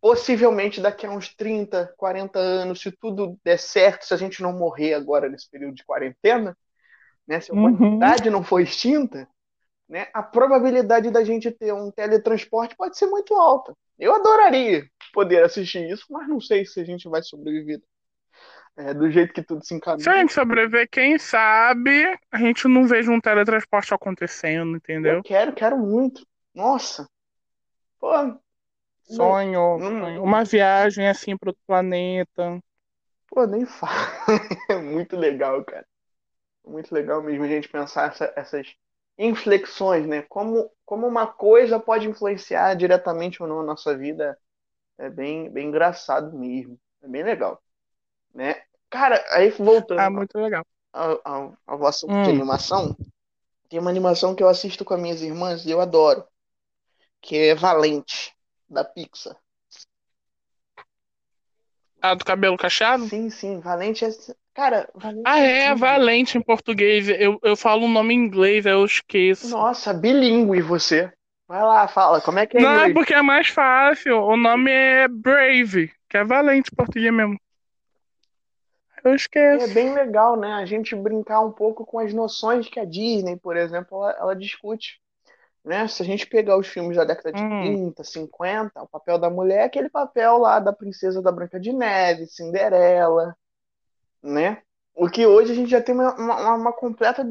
possivelmente 0.00 0.80
daqui 0.80 1.06
a 1.06 1.10
uns 1.10 1.34
30, 1.34 1.92
40 1.96 2.38
anos, 2.38 2.80
se 2.80 2.90
tudo 2.92 3.38
der 3.44 3.58
certo, 3.58 4.04
se 4.06 4.14
a 4.14 4.16
gente 4.16 4.42
não 4.42 4.52
morrer 4.52 4.94
agora 4.94 5.28
nesse 5.28 5.48
período 5.50 5.74
de 5.74 5.84
quarentena, 5.84 6.56
né, 7.26 7.40
se 7.40 7.50
a 7.52 7.54
Uhum. 7.54 8.00
humanidade 8.00 8.30
não 8.30 8.42
for 8.44 8.60
extinta, 8.60 9.28
né, 9.88 10.08
a 10.14 10.22
probabilidade 10.22 11.10
da 11.10 11.24
gente 11.24 11.50
ter 11.50 11.72
um 11.74 11.90
teletransporte 11.90 12.76
pode 12.76 12.96
ser 12.98 13.06
muito 13.06 13.34
alta. 13.34 13.74
Eu 13.98 14.14
adoraria 14.14 14.86
poder 15.12 15.44
assistir 15.44 15.90
isso, 15.90 16.06
mas 16.10 16.28
não 16.28 16.40
sei 16.40 16.64
se 16.64 16.80
a 16.80 16.84
gente 16.84 17.08
vai 17.08 17.22
sobreviver 17.22 17.80
é, 18.76 18.94
do 18.94 19.10
jeito 19.10 19.32
que 19.34 19.42
tudo 19.42 19.64
se 19.64 19.74
encaminha. 19.74 20.04
Se 20.04 20.10
a 20.10 20.18
gente 20.20 20.32
sobreviver, 20.32 20.88
quem 20.90 21.18
sabe 21.18 22.18
a 22.30 22.38
gente 22.38 22.66
não 22.68 22.86
veja 22.86 23.10
um 23.10 23.20
teletransporte 23.20 23.92
acontecendo, 23.92 24.76
entendeu? 24.76 25.18
Eu 25.18 25.22
quero, 25.22 25.54
quero 25.54 25.78
muito. 25.78 26.26
Nossa. 26.54 27.06
Pô, 27.98 28.10
Sonho, 29.10 29.80
sonho. 29.98 30.22
Uma 30.22 30.44
viagem 30.44 31.06
assim 31.08 31.36
para 31.36 31.50
outro 31.50 31.62
planeta. 31.66 32.60
Pô, 33.28 33.46
nem 33.46 33.64
fala. 33.66 34.10
É 34.68 34.76
muito 34.78 35.16
legal, 35.16 35.64
cara. 35.64 35.86
Muito 36.66 36.94
legal 36.94 37.22
mesmo 37.22 37.44
a 37.44 37.48
gente 37.48 37.68
pensar 37.68 38.10
essa- 38.10 38.32
essas 38.36 38.74
inflexões, 39.18 40.06
né? 40.06 40.22
Como, 40.24 40.70
como 40.86 41.06
uma 41.06 41.26
coisa 41.26 41.80
pode 41.80 42.08
influenciar 42.08 42.74
diretamente 42.76 43.42
ou 43.42 43.48
não 43.48 43.60
a 43.60 43.64
nossa 43.64 43.96
vida. 43.96 44.38
É 44.98 45.10
bem, 45.10 45.50
bem 45.50 45.68
engraçado 45.68 46.36
mesmo. 46.38 46.78
É 47.02 47.08
bem 47.08 47.22
legal. 47.24 47.62
Né? 48.34 48.62
Cara, 48.90 49.24
aí 49.32 49.50
voltando 49.50 50.06
Ah, 50.06 50.10
muito 50.10 50.38
legal. 50.38 50.64
ao, 50.92 51.20
ao, 51.24 51.58
ao 51.66 51.86
assunto 51.86 52.20
de 52.22 52.30
Hum. 52.30 52.30
animação, 52.30 52.96
tem 53.70 53.80
uma 53.80 53.90
animação 53.90 54.34
que 54.34 54.42
eu 54.42 54.48
assisto 54.48 54.84
com 54.84 54.94
as 54.94 55.00
minhas 55.02 55.22
irmãs 55.22 55.66
e 55.66 55.70
eu 55.72 55.80
adoro, 55.80 56.24
que 57.22 57.36
é 57.36 57.54
Valente, 57.54 58.34
da 58.70 58.84
Pixar. 58.84 59.36
Ah, 62.02 62.14
do 62.14 62.24
cabelo 62.24 62.56
cacheado? 62.56 63.04
Sim, 63.08 63.28
sim, 63.30 63.60
Valente 63.60 64.04
é. 64.04 64.08
Cara, 64.54 64.88
Valente 64.94 65.28
Ah, 65.28 65.38
é, 65.38 65.60
incrível. 65.68 65.76
Valente 65.76 66.38
em 66.38 66.42
português. 66.42 67.08
Eu, 67.08 67.38
eu 67.42 67.56
falo 67.56 67.84
o 67.84 67.88
nome 67.88 68.14
em 68.14 68.18
inglês, 68.18 68.64
eu 68.66 68.84
esqueço. 68.84 69.48
Nossa, 69.48 69.92
bilíngue 69.92 70.62
você. 70.62 71.12
Vai 71.46 71.62
lá, 71.62 71.86
fala, 71.88 72.20
como 72.20 72.38
é 72.38 72.46
que 72.46 72.56
é 72.56 72.62
Não, 72.62 72.70
é 72.70 72.84
inglês? 72.84 72.94
porque 72.94 73.14
é 73.14 73.22
mais 73.22 73.48
fácil. 73.48 74.16
O 74.18 74.36
nome 74.36 74.70
é 74.70 75.08
Brave, 75.08 75.92
que 76.08 76.16
é 76.16 76.24
valente 76.24 76.70
em 76.72 76.76
português 76.76 77.12
mesmo. 77.12 77.38
Eu 79.04 79.12
É 79.12 79.16
esqueço. 79.16 79.74
bem 79.74 79.92
legal, 79.94 80.36
né? 80.36 80.52
A 80.54 80.66
gente 80.66 80.94
brincar 80.94 81.40
um 81.40 81.50
pouco 81.52 81.84
com 81.84 81.98
as 81.98 82.12
noções 82.12 82.68
que 82.68 82.78
a 82.78 82.84
Disney, 82.84 83.36
por 83.36 83.56
exemplo, 83.56 83.96
ela, 83.98 84.12
ela 84.18 84.36
discute. 84.36 85.00
Né? 85.64 85.86
Se 85.88 86.02
a 86.02 86.06
gente 86.06 86.26
pegar 86.26 86.56
os 86.56 86.66
filmes 86.66 86.96
da 86.96 87.04
década 87.04 87.32
de 87.32 87.42
Hum. 87.42 87.62
30, 87.62 88.02
50, 88.02 88.82
o 88.82 88.88
papel 88.88 89.18
da 89.18 89.28
mulher 89.28 89.60
é 89.60 89.64
aquele 89.64 89.90
papel 89.90 90.38
lá 90.38 90.58
da 90.58 90.72
princesa 90.72 91.20
da 91.20 91.30
Branca 91.30 91.60
de 91.60 91.72
Neve, 91.72 92.26
Cinderela, 92.26 93.36
né? 94.22 94.62
O 94.94 95.08
que 95.08 95.26
hoje 95.26 95.52
a 95.52 95.54
gente 95.54 95.70
já 95.70 95.80
tem 95.80 95.94
uma, 95.94 96.14
uma, 96.14 96.54
uma 96.54 96.72
completa, 96.72 97.26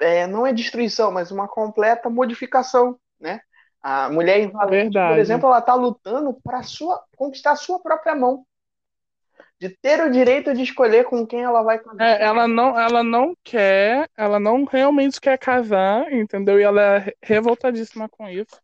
é, 0.00 0.26
não 0.26 0.46
é 0.46 0.52
destruição, 0.52 1.10
mas 1.10 1.30
uma 1.30 1.48
completa 1.48 2.10
modificação, 2.10 2.98
né? 3.18 3.40
A 3.80 4.08
mulher 4.08 4.38
em 4.38 4.50
Valente, 4.50 4.96
por 4.96 5.18
exemplo, 5.18 5.48
ela 5.48 5.58
está 5.58 5.74
lutando 5.74 6.36
para 6.44 6.62
sua, 6.62 7.02
conquistar 7.16 7.52
a 7.52 7.56
sua 7.56 7.80
própria 7.80 8.14
mão, 8.14 8.44
de 9.62 9.76
ter 9.80 10.02
o 10.04 10.10
direito 10.10 10.52
de 10.54 10.62
escolher 10.62 11.04
com 11.04 11.26
quem 11.26 11.42
ela 11.42 11.62
vai 11.62 11.78
casar. 11.78 12.04
É, 12.04 12.24
ela 12.24 12.48
não, 12.48 12.78
ela 12.78 13.02
não 13.02 13.36
quer, 13.44 14.08
ela 14.16 14.40
não 14.40 14.64
realmente 14.64 15.20
quer 15.20 15.38
casar, 15.38 16.12
entendeu? 16.12 16.58
E 16.58 16.62
ela 16.62 16.80
é 16.82 16.98
re- 16.98 17.16
revoltadíssima 17.22 18.08
com 18.08 18.28
isso. 18.28 18.60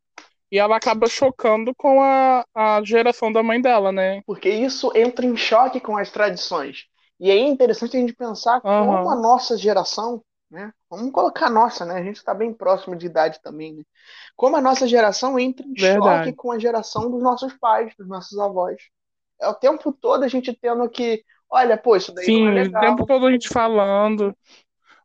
E 0.50 0.58
ela 0.58 0.76
acaba 0.76 1.08
chocando 1.08 1.74
com 1.74 2.02
a, 2.02 2.44
a 2.54 2.82
geração 2.84 3.32
da 3.32 3.42
mãe 3.42 3.61
dela, 3.61 3.92
né? 3.92 4.22
porque 4.26 4.48
isso 4.50 4.90
entra 4.94 5.24
em 5.24 5.37
choque 5.37 5.80
com 5.80 5.96
as 5.96 6.11
tradições. 6.11 6.84
E 7.18 7.30
aí 7.30 7.38
é 7.38 7.48
interessante 7.48 7.96
a 7.96 8.00
gente 8.00 8.14
pensar 8.14 8.61
como 8.61 9.08
a 9.08 9.16
nossa 9.16 9.56
geração, 9.56 10.22
né? 10.50 10.72
Vamos 10.88 11.12
colocar 11.12 11.46
a 11.46 11.50
nossa, 11.50 11.84
né? 11.84 11.94
A 11.94 12.02
gente 12.02 12.16
está 12.16 12.32
bem 12.34 12.52
próximo 12.52 12.94
de 12.96 13.06
idade 13.06 13.40
também, 13.42 13.74
né? 13.74 13.82
Como 14.37 14.56
a 14.56 14.61
nossa 14.61 14.87
geração 14.87 15.38
entra 15.38 15.66
em 15.66 15.74
Verdade. 15.76 16.30
choque 16.30 16.32
com 16.37 16.52
a 16.52 16.58
geração 16.58 17.11
dos 17.11 17.22
nossos 17.22 17.52
pais, 17.54 17.92
dos 17.98 18.06
nossos 18.06 18.38
avós. 18.38 18.80
É 19.40 19.48
o 19.48 19.55
tempo 19.55 19.92
todo 19.92 20.24
a 20.24 20.29
gente 20.29 20.53
tendo 20.53 20.88
que, 20.88 21.22
olha, 21.48 21.77
pô, 21.77 21.96
isso 21.96 22.12
daí 22.12 22.24
Sim, 22.24 22.44
não 22.44 22.48
é 22.48 22.51
o 22.51 22.64
legal. 22.64 22.81
tempo 22.81 23.07
todo 23.07 23.27
a 23.27 23.31
gente 23.31 23.48
falando, 23.48 24.35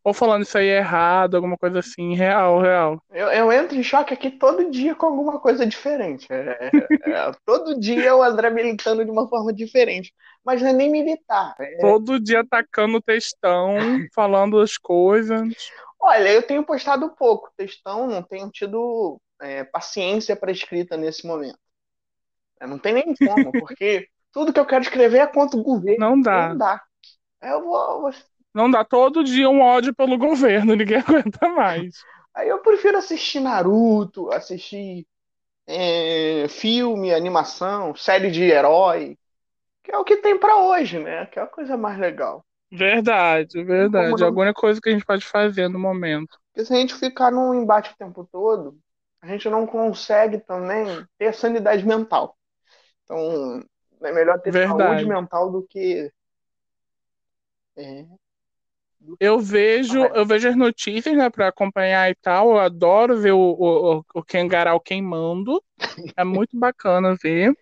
ou 0.04 0.14
falando 0.14 0.44
isso 0.44 0.58
aí 0.58 0.68
é 0.68 0.80
errado, 0.80 1.36
alguma 1.36 1.58
coisa 1.58 1.80
assim, 1.80 2.14
real, 2.14 2.60
real. 2.60 3.02
Eu, 3.10 3.28
eu 3.28 3.52
entro 3.52 3.78
em 3.78 3.84
choque 3.84 4.14
aqui 4.14 4.30
todo 4.32 4.70
dia 4.70 4.94
com 4.96 5.06
alguma 5.06 5.40
coisa 5.40 5.66
diferente. 5.66 6.28
É, 6.30 6.70
é, 6.74 7.12
é, 7.12 7.32
todo 7.46 7.80
dia 7.80 8.14
o 8.16 8.22
André 8.22 8.50
militando 8.50 9.06
de 9.06 9.10
uma 9.12 9.30
forma 9.30 9.54
diferente. 9.54 10.14
Mas 10.44 10.62
não 10.62 10.70
é 10.70 10.74
nem 10.74 10.92
militar. 10.92 11.56
É, 11.58 11.78
Todo 11.80 12.20
dia 12.20 12.42
atacando 12.42 12.98
o 12.98 13.02
textão, 13.02 13.78
falando 14.14 14.60
as 14.60 14.78
coisas. 14.78 15.42
Olha, 15.98 16.34
eu 16.34 16.44
tenho 16.44 16.66
postado 16.66 17.16
pouco 17.16 17.50
textão, 17.56 18.06
não 18.06 18.22
tenho 18.22 18.50
tido 18.50 19.22
é, 19.42 19.64
paciência 19.64 20.36
para 20.36 20.52
escrita 20.52 20.98
nesse 20.98 21.26
momento. 21.26 21.58
Não 22.60 22.78
tem 22.78 22.94
nem 22.94 23.16
como, 23.16 23.52
porque 23.72 24.10
tudo 24.34 24.52
que 24.52 24.60
eu 24.60 24.66
quero 24.66 24.84
escrever 24.84 25.20
é 25.20 25.28
contra 25.28 25.58
o 25.58 25.64
governo. 25.64 26.00
Não 26.00 26.20
dá. 26.20 26.50
Não 26.50 26.58
dá. 26.58 26.82
Eu 27.42 27.64
vou, 27.64 28.12
Não 28.54 28.72
dá 28.72 28.84
todo 28.84 29.24
dia 29.24 29.50
um 29.50 29.62
ódio 29.62 29.94
pelo 29.94 30.18
governo, 30.18 30.76
ninguém 30.76 30.98
aguenta 30.98 31.48
mais. 31.50 31.96
aí 32.34 32.50
eu 32.50 32.60
prefiro 32.60 32.98
assistir 32.98 33.40
Naruto, 33.40 34.32
assistir 34.32 35.06
é, 35.68 36.48
filme, 36.50 37.14
animação, 37.14 37.96
série 37.96 38.32
de 38.32 38.44
herói, 38.44 39.18
que 39.84 39.92
é 39.92 39.98
o 39.98 40.04
que 40.04 40.18
tem 40.18 40.38
para 40.38 40.58
hoje, 40.58 41.00
né? 41.00 41.26
Que 41.28 41.40
é 41.40 41.44
a 41.44 41.48
coisa 41.48 41.78
mais 41.78 42.00
legal. 42.00 42.46
Verdade, 42.72 43.64
verdade. 43.64 44.24
Alguma 44.24 44.52
coisa 44.54 44.82
que 44.82 44.90
a 44.90 44.92
gente 44.92 45.06
pode 45.06 45.24
fazer 45.26 45.68
no 45.68 45.78
momento. 45.78 46.40
Porque 46.52 46.66
se 46.66 46.74
a 46.74 46.78
gente 46.78 46.96
ficar 46.96 47.32
num 47.32 47.54
embate 47.54 47.92
o 47.92 47.98
tempo 47.98 48.28
todo, 48.32 48.78
a 49.22 49.28
gente 49.28 49.48
não 49.50 49.68
consegue 49.68 50.40
também 50.40 50.86
ter 51.18 51.34
sanidade 51.34 51.86
mental. 51.86 52.36
Então, 53.04 53.64
é 54.04 54.12
melhor 54.12 54.40
ter 54.42 54.52
Verdade. 54.52 54.78
saúde 54.78 55.06
mental 55.06 55.52
do 55.52 55.64
que. 55.64 56.12
É, 57.76 58.06
Eu 59.20 59.40
vejo, 59.40 60.04
Ah, 60.04 60.12
eu 60.16 60.26
vejo 60.26 60.48
as 60.48 60.56
notícias, 60.56 61.16
né, 61.18 61.30
para 61.30 61.48
acompanhar 61.48 62.10
e 62.10 62.16
tal. 62.16 62.52
Eu 62.52 62.60
adoro 62.60 63.18
ver 63.20 63.32
o, 63.34 63.38
o, 63.40 63.98
o- 64.00 64.06
o 64.16 64.24
Kengarau 64.24 64.80
queimando. 64.80 65.62
É 66.18 66.24
muito 66.24 66.58
bacana 66.58 67.16
ver. 67.22 67.54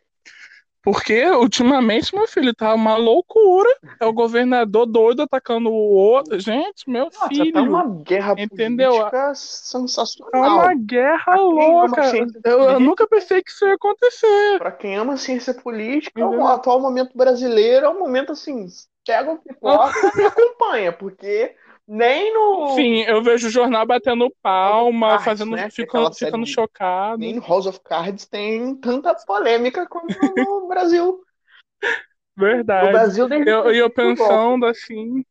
Porque 0.84 1.30
ultimamente, 1.30 2.14
meu 2.16 2.28
filho, 2.28 2.56
tá 2.56 2.74
uma 2.74 2.98
loucura. 2.98 3.70
É 4.00 4.06
o 4.06 4.14
governador 4.14 4.86
doido 4.86 5.22
atacando 5.22 5.70
o 5.70 5.74
outro. 5.74 6.40
Gente, 6.40 6.90
meu 6.90 7.06
nossa, 7.06 7.20
tá 7.20 7.28
filho. 7.28 7.64
uma 7.64 7.86
guerra 8.04 8.36
Entendeu? 8.38 8.92
política 8.92 9.18
É 9.18 9.34
sensacional. 9.36 10.56
uma 10.60 10.74
guerra 10.74 11.24
Pra 11.24 11.36
louca. 11.36 12.02
Eu, 12.44 12.60
eu 12.62 12.80
nunca 12.80 13.08
pensei 13.08 13.44
que 13.44 13.52
isso 13.52 13.66
ia 13.66 13.76
acontecer. 13.76 14.58
Para 14.58 14.72
quem 14.72 14.96
ama 14.98 15.18
ciência 15.18 15.54
política, 15.54 16.20
Entendeu? 16.20 16.40
o 16.40 16.48
atual 16.48 16.80
momento 16.82 17.16
brasileiro 17.16 17.86
é 17.86 17.90
um 17.90 18.00
momento 18.00 18.32
assim, 18.32 18.66
pega 19.06 19.32
o 19.32 19.38
pipoca 19.38 19.94
e 20.18 20.22
acompanha, 20.26 20.92
porque 20.92 21.56
nem 21.88 22.34
no, 22.34 22.76
Sim, 22.76 23.02
eu 23.04 23.22
vejo 23.24 23.48
o 23.48 23.52
jornal 23.52 23.86
batendo 23.86 24.34
palma, 24.42 25.18
Cards, 25.18 25.24
fazendo, 25.26 25.52
né? 25.52 25.70
Ficando, 25.70 26.14
ficando 26.14 26.46
de- 26.46 26.56
chocado. 26.56 27.22
nem 27.22 27.34
no 27.36 27.42
House 27.42 27.66
of 27.68 27.80
Cards 27.82 28.26
tem 28.26 28.76
tanta 28.78 29.14
polêmica 29.26 29.88
como 29.88 30.08
no 30.36 30.68
Brasil. 30.68 31.24
Verdade. 32.36 32.90
Brasil, 32.92 33.28
Eu, 33.46 33.68
o 33.68 33.74
e 33.74 33.78
eu 33.78 33.90
golpe. 34.16 34.18
pensando 34.18 34.66
assim. 34.66 35.24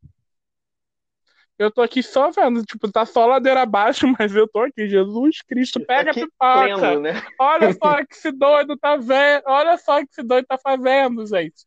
Eu 1.59 1.71
tô 1.71 1.83
aqui 1.83 2.03
só 2.03 2.31
vendo, 2.31 2.65
tipo, 2.65 2.91
tá 2.91 3.05
só 3.05 3.27
ladeira 3.27 3.63
abaixo, 3.63 4.07
mas 4.19 4.35
eu 4.35 4.49
tô 4.49 4.61
aqui. 4.61 4.89
Jesus 4.89 5.43
Cristo, 5.43 5.81
pega 5.85 6.11
a 6.11 6.15
Aqui 6.15 6.21
pipoca. 6.27 6.41
pleno, 6.53 7.01
né? 7.01 7.13
Olha 7.39 7.73
só 7.73 8.05
que 8.07 8.15
esse 8.15 8.33
doido 8.33 8.77
tá 8.79 8.97
vendo. 8.97 9.43
Olha 9.47 9.77
só 9.79 9.99
que 10.01 10.09
esse 10.11 10.23
doido 10.23 10.47
tá 10.47 10.59
fazendo, 10.59 11.27
gente. 11.27 11.67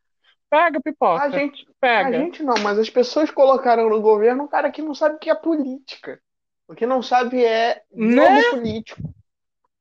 Pega 0.54 0.80
pipoca. 0.80 1.22
A 1.24 1.30
gente, 1.30 1.66
Pega. 1.80 2.08
a 2.08 2.12
gente 2.12 2.42
não, 2.42 2.54
mas 2.62 2.78
as 2.78 2.88
pessoas 2.88 3.30
colocaram 3.30 3.88
no 3.90 4.00
governo 4.00 4.44
um 4.44 4.48
cara 4.48 4.70
que 4.70 4.80
não 4.80 4.94
sabe 4.94 5.16
o 5.16 5.18
que 5.18 5.28
é 5.30 5.34
política. 5.34 6.20
O 6.68 6.74
que 6.74 6.86
não 6.86 7.02
sabe 7.02 7.44
é 7.44 7.82
Né? 7.92 8.42
político. 8.50 9.00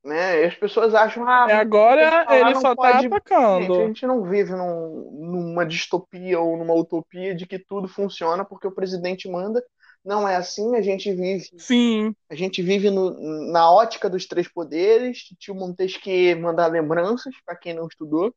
Né? 0.04 0.42
E 0.42 0.46
as 0.46 0.56
pessoas 0.56 0.94
acham, 0.94 1.26
ah, 1.28 1.46
E 1.48 1.52
agora 1.54 2.26
falar, 2.26 2.40
ele 2.40 2.56
só 2.56 2.76
pode- 2.76 3.08
tá 3.10 3.16
atacando. 3.18 3.62
Gente, 3.76 3.82
a 3.82 3.88
gente 3.88 4.06
não 4.08 4.24
vive 4.24 4.52
num- 4.52 5.10
numa 5.14 5.66
distopia 5.66 6.40
ou 6.40 6.58
numa 6.58 6.74
utopia 6.74 7.34
de 7.34 7.46
que 7.46 7.58
tudo 7.58 7.88
funciona 7.88 8.44
porque 8.44 8.68
o 8.68 8.72
presidente 8.74 9.30
manda. 9.30 9.64
Não 10.04 10.28
é 10.28 10.36
assim, 10.36 10.76
a 10.76 10.82
gente 10.82 11.10
vive, 11.14 11.48
Sim. 11.58 12.14
a 12.30 12.36
gente 12.36 12.62
vive 12.62 12.90
no- 12.90 13.52
na 13.54 13.72
ótica 13.72 14.10
dos 14.10 14.26
três 14.28 14.50
poderes. 14.50 15.20
Tio 15.40 15.56
Montesquieu 15.56 16.38
manda 16.38 16.68
lembranças 16.68 17.34
para 17.46 17.56
quem 17.56 17.74
não 17.74 17.88
estudou. 17.88 18.34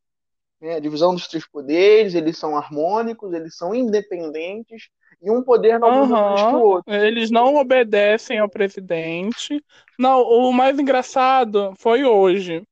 Né? 0.61 0.75
A 0.75 0.79
divisão 0.79 1.13
dos 1.13 1.27
três 1.27 1.47
poderes, 1.47 2.15
eles 2.15 2.37
são 2.37 2.57
harmônicos, 2.57 3.33
eles 3.33 3.55
são 3.55 3.73
independentes 3.73 4.89
e 5.21 5.31
um 5.31 5.41
poder 5.41 5.79
não 5.79 6.07
que 6.35 6.55
o 6.55 6.61
outro. 6.61 6.93
Eles 6.93 7.31
não 7.31 7.55
obedecem 7.55 8.39
ao 8.39 8.49
presidente. 8.49 9.63
Não, 9.97 10.21
o 10.21 10.51
mais 10.51 10.77
engraçado 10.77 11.73
foi 11.77 12.03
hoje, 12.03 12.63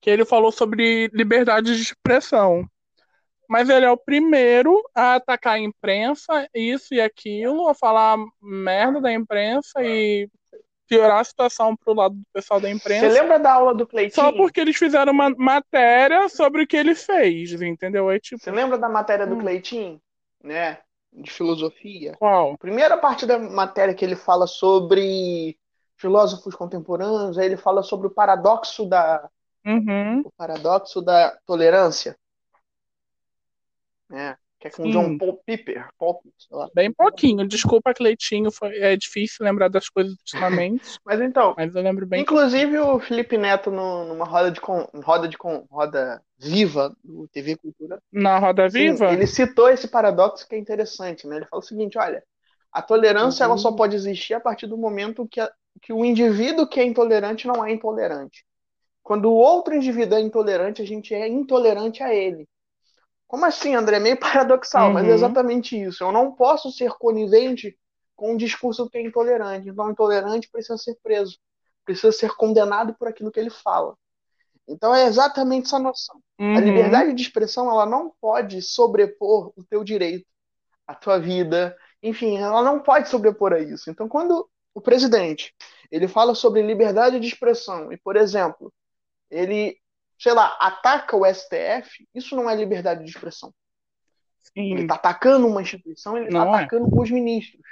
que 0.00 0.10
ele 0.10 0.24
falou 0.24 0.52
sobre 0.52 1.10
liberdade 1.12 1.74
de 1.74 1.82
expressão. 1.82 2.68
Mas 3.48 3.68
ele 3.68 3.86
é 3.86 3.90
o 3.90 3.96
primeiro 3.96 4.82
a 4.94 5.14
atacar 5.14 5.54
a 5.54 5.60
imprensa, 5.60 6.48
isso 6.52 6.92
e 6.92 7.00
aquilo, 7.00 7.68
a 7.68 7.74
falar 7.74 8.16
merda 8.42 9.00
da 9.00 9.12
imprensa 9.12 9.82
e 9.84 10.28
piorar 10.86 11.20
a 11.20 11.24
situação 11.24 11.76
pro 11.76 11.94
lado 11.94 12.14
do 12.14 12.22
pessoal 12.32 12.60
da 12.60 12.68
Você 12.68 12.74
imprensa. 12.74 13.08
lembra 13.08 13.38
da 13.38 13.52
aula 13.52 13.74
do 13.74 13.86
Cleitinho? 13.86 14.24
Só 14.26 14.32
porque 14.32 14.60
eles 14.60 14.76
fizeram 14.76 15.12
uma 15.12 15.30
matéria 15.30 16.28
sobre 16.28 16.62
o 16.62 16.66
que 16.66 16.76
ele 16.76 16.94
fez, 16.94 17.52
entendeu? 17.60 18.08
Aí, 18.08 18.20
tipo, 18.20 18.42
Você 18.42 18.50
lembra 18.50 18.78
da 18.78 18.88
matéria 18.88 19.26
do 19.26 19.34
Hum. 19.34 19.40
Cleitinho, 19.40 20.00
né? 20.42 20.78
De 21.12 21.30
filosofia. 21.30 22.12
qual? 22.18 22.56
Primeira 22.58 22.96
parte 22.98 23.24
da 23.26 23.38
matéria 23.38 23.94
que 23.94 24.04
ele 24.04 24.16
fala 24.16 24.46
sobre 24.46 25.58
filósofos 25.96 26.54
contemporâneos, 26.54 27.38
aí 27.38 27.46
ele 27.46 27.56
fala 27.56 27.82
sobre 27.82 28.06
o 28.06 28.10
paradoxo 28.10 28.86
da, 28.86 29.28
Uhum. 29.64 30.20
o 30.20 30.30
paradoxo 30.36 31.00
da 31.00 31.36
tolerância, 31.46 32.16
né? 34.08 34.36
Que 34.70 34.82
é 34.82 34.84
com 34.84 34.84
Sim. 34.84 34.90
John 34.90 35.18
Paul 35.18 35.40
Piper, 35.46 35.88
Paul. 35.98 36.20
Bem 36.74 36.92
pouquinho. 36.92 37.46
Desculpa, 37.46 37.94
Cleitinho, 37.94 38.50
foi, 38.50 38.76
é 38.78 38.96
difícil 38.96 39.44
lembrar 39.44 39.68
das 39.68 39.88
coisas 39.88 40.14
ultimamente, 40.18 40.82
Mas 41.04 41.20
então, 41.20 41.54
mas 41.56 41.74
eu 41.74 41.82
lembro 41.82 42.06
bem. 42.06 42.22
inclusive 42.22 42.78
o 42.78 42.98
Felipe 42.98 43.38
Neto 43.38 43.70
no- 43.70 44.04
numa 44.06 44.24
roda 44.24 44.50
de 44.50 44.60
con- 44.60 44.88
roda 45.02 45.28
de 45.28 45.38
con- 45.38 45.64
roda 45.70 46.20
viva 46.38 46.94
do 47.04 47.28
TV 47.28 47.56
Cultura, 47.56 47.98
Na 48.12 48.38
Roda 48.38 48.68
sim, 48.68 48.78
Viva? 48.78 49.12
ele 49.12 49.26
citou 49.26 49.68
esse 49.68 49.88
paradoxo 49.88 50.46
que 50.48 50.54
é 50.54 50.58
interessante, 50.58 51.26
né? 51.26 51.36
Ele 51.36 51.46
fala 51.46 51.60
o 51.62 51.66
seguinte, 51.66 51.96
olha, 51.98 52.22
a 52.72 52.82
tolerância 52.82 53.44
ela 53.44 53.52
Uhum. 53.52 53.58
só 53.58 53.72
pode 53.72 53.96
existir 53.96 54.34
a 54.34 54.40
partir 54.40 54.66
do 54.66 54.76
momento 54.76 55.26
que, 55.28 55.40
a- 55.40 55.50
que 55.80 55.92
o 55.92 56.04
indivíduo 56.04 56.66
que 56.68 56.80
é 56.80 56.84
intolerante 56.84 57.46
não 57.46 57.64
é 57.64 57.72
intolerante. 57.72 58.44
Quando 59.02 59.26
o 59.30 59.34
outro 59.34 59.74
indivíduo 59.74 60.18
é 60.18 60.20
intolerante, 60.20 60.82
a 60.82 60.86
gente 60.86 61.14
é 61.14 61.28
intolerante 61.28 62.02
a 62.02 62.12
ele. 62.14 62.46
Como 63.26 63.44
assim, 63.44 63.74
André? 63.74 63.98
Meio 63.98 64.18
paradoxal, 64.18 64.92
mas 64.92 65.08
é 65.08 65.12
Uhum. 65.12 65.14
exatamente 65.14 65.80
isso. 65.80 66.04
Eu 66.04 66.12
não 66.12 66.32
posso 66.32 66.70
ser 66.72 66.90
conivente 66.92 67.76
com 68.14 68.32
um 68.32 68.36
discurso 68.36 68.88
que 68.88 68.98
é 68.98 69.02
intolerante. 69.02 69.68
Então, 69.68 69.86
o 69.86 69.90
intolerante 69.90 70.48
precisa 70.50 70.78
ser 70.78 70.96
preso, 71.02 71.38
precisa 71.84 72.12
ser 72.12 72.30
condenado 72.36 72.94
por 72.98 73.08
aquilo 73.08 73.30
que 73.30 73.40
ele 73.40 73.50
fala. 73.50 73.96
Então, 74.68 74.94
é 74.94 75.06
exatamente 75.06 75.66
essa 75.66 75.78
noção. 75.78 76.20
A 76.54 76.60
Uhum. 76.60 76.60
liberdade 76.60 77.14
de 77.14 77.22
expressão 77.22 77.70
ela 77.70 77.86
não 77.86 78.12
pode 78.20 78.62
sobrepor 78.62 79.52
o 79.56 79.64
teu 79.64 79.84
direito, 79.84 80.26
a 80.86 80.94
tua 80.94 81.18
vida, 81.18 81.76
enfim, 82.02 82.38
ela 82.38 82.62
não 82.62 82.80
pode 82.80 83.08
sobrepor 83.08 83.52
a 83.52 83.60
isso. 83.60 83.90
Então, 83.90 84.08
quando 84.08 84.48
o 84.74 84.80
presidente 84.80 85.54
ele 85.90 86.08
fala 86.08 86.34
sobre 86.34 86.62
liberdade 86.62 87.20
de 87.20 87.26
expressão 87.26 87.92
e, 87.92 87.96
por 87.98 88.16
exemplo, 88.16 88.72
ele, 89.30 89.78
sei 90.18 90.32
lá, 90.32 90.56
ataca 90.60 91.16
o 91.16 91.24
STF, 91.26 92.06
isso 92.14 92.34
não 92.36 92.48
é 92.48 92.54
liberdade 92.54 93.04
de 93.04 93.10
expressão. 93.10 93.52
Ele 94.54 94.76
Sim. 94.78 94.82
está 94.82 94.94
atacando 94.94 95.46
uma 95.46 95.60
instituição, 95.60 96.16
ele 96.16 96.26
está 96.28 96.38
é. 96.44 96.48
atacando 96.48 96.88
os 96.98 97.10
ministros. 97.10 97.62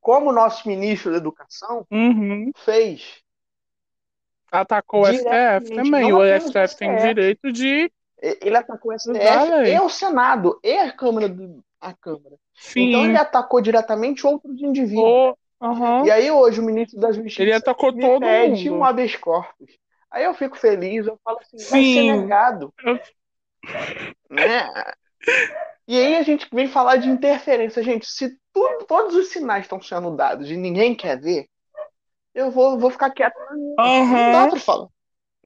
Como 0.00 0.30
o 0.30 0.32
nosso 0.32 0.66
ministro 0.68 1.10
da 1.10 1.18
Educação 1.18 1.86
Uhum. 1.90 2.50
fez. 2.56 3.20
Atacou 4.50 5.02
o 5.02 5.06
STF 5.06 5.74
também. 5.74 6.12
O 6.12 6.20
apenas 6.22 6.44
o 6.44 6.48
STF 6.48 6.76
tem 6.76 6.96
STF. 6.96 7.08
direito 7.08 7.52
de. 7.52 7.90
Ele 8.22 8.56
atacou 8.56 8.92
o 8.92 8.98
STF 8.98 9.16
e 9.68 9.80
o 9.80 9.88
Senado, 9.88 10.58
e 10.62 10.78
a 10.78 10.92
Câmara. 10.92 11.28
Do, 11.28 11.62
a 11.80 11.92
Câmara. 11.92 12.36
Sim. 12.54 12.88
Então 12.90 13.04
ele 13.04 13.16
atacou 13.18 13.60
diretamente 13.60 14.26
outros 14.26 14.60
indivíduos. 14.62 15.04
o... 15.04 15.36
Aham. 15.60 16.04
E 16.06 16.10
aí 16.10 16.30
hoje 16.30 16.60
o 16.60 16.62
ministro 16.62 17.00
da 17.00 17.10
Justiça 17.12 17.42
Ele 17.42 17.52
atacou 17.52 17.92
todo 17.92 18.20
pede 18.20 18.68
mundo. 18.70 18.80
um 18.80 18.84
habeas 18.84 19.16
corpus. 19.16 19.72
Aí 20.14 20.22
eu 20.22 20.32
fico 20.32 20.56
feliz, 20.56 21.06
eu 21.08 21.18
falo 21.24 21.40
assim, 21.40 21.56
vai 21.68 21.82
ser 21.82 22.04
Sim. 22.04 22.10
negado. 22.20 22.72
Eu- 22.84 23.00
Né? 24.30 24.70
E 25.86 25.98
aí 26.00 26.16
a 26.16 26.22
gente 26.22 26.48
vem 26.52 26.68
falar 26.68 26.96
de 26.96 27.08
interferência. 27.08 27.82
Gente, 27.82 28.06
se 28.06 28.38
tudo, 28.52 28.84
todos 28.86 29.14
os 29.16 29.28
sinais 29.28 29.64
estão 29.64 29.82
sendo 29.82 30.16
dados 30.16 30.48
e 30.50 30.56
ninguém 30.56 30.94
quer 30.94 31.20
ver, 31.20 31.46
eu 32.34 32.50
vou, 32.50 32.78
vou 32.78 32.90
ficar 32.90 33.10
quieto. 33.10 33.34
Não 33.50 33.84
Aham. 33.84 34.30
dá 34.30 34.46
pra 34.48 34.58
falar. 34.60 34.88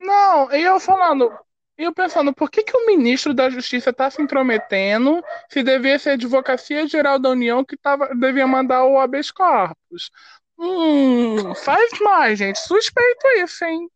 Não, 0.00 0.52
e 0.52 0.62
eu 0.62 0.78
falando, 0.80 1.30
e 1.78 1.84
eu 1.84 1.92
pensando, 1.94 2.32
por 2.34 2.50
que 2.50 2.62
que 2.62 2.76
o 2.76 2.86
ministro 2.86 3.34
da 3.34 3.50
Justiça 3.50 3.92
tá 3.92 4.10
se 4.10 4.22
intrometendo 4.22 5.22
se 5.48 5.62
devia 5.62 5.98
ser 5.98 6.10
a 6.10 6.12
Advocacia 6.14 6.86
Geral 6.86 7.18
da 7.18 7.30
União 7.30 7.64
que 7.64 7.76
tava, 7.76 8.14
devia 8.14 8.46
mandar 8.46 8.84
o 8.84 8.98
habeas 8.98 9.30
corpus? 9.30 10.10
Hum, 10.58 11.54
faz 11.54 11.90
mais, 12.00 12.38
gente. 12.38 12.58
Suspeito 12.60 13.26
isso, 13.38 13.64
hein? 13.64 13.88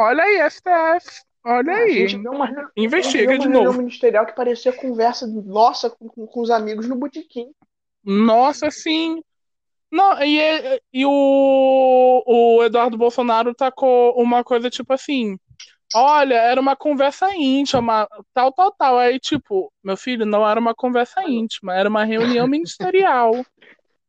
Olha 0.00 0.24
aí, 0.24 0.40
STF. 0.48 1.22
Olha 1.44 1.72
A 1.74 1.76
aí. 1.76 2.16
uma, 2.16 2.70
Investiga 2.74 3.38
de 3.38 3.44
reunião 3.48 3.64
novo. 3.64 3.78
ministerial 3.78 4.24
que 4.24 4.34
parecia 4.34 4.72
conversa 4.72 5.26
nossa 5.26 5.90
com, 5.90 6.08
com, 6.08 6.26
com 6.26 6.40
os 6.40 6.50
amigos 6.50 6.88
no 6.88 6.96
botequim. 6.96 7.52
Nossa, 8.02 8.70
sim. 8.70 9.22
Não, 9.92 10.22
e, 10.22 10.80
e 10.90 11.04
o, 11.04 12.22
o 12.26 12.64
Eduardo 12.64 12.96
Bolsonaro 12.96 13.54
tacou 13.54 14.14
uma 14.16 14.42
coisa 14.42 14.70
tipo 14.70 14.90
assim: 14.94 15.38
olha, 15.94 16.36
era 16.36 16.58
uma 16.58 16.74
conversa 16.74 17.34
íntima, 17.34 18.08
tal, 18.32 18.52
tal, 18.52 18.72
tal. 18.72 18.98
Aí, 18.98 19.20
tipo, 19.20 19.70
meu 19.84 19.98
filho, 19.98 20.24
não 20.24 20.48
era 20.48 20.58
uma 20.58 20.74
conversa 20.74 21.22
íntima, 21.24 21.74
era 21.76 21.90
uma 21.90 22.04
reunião 22.04 22.46
ministerial. 22.46 23.44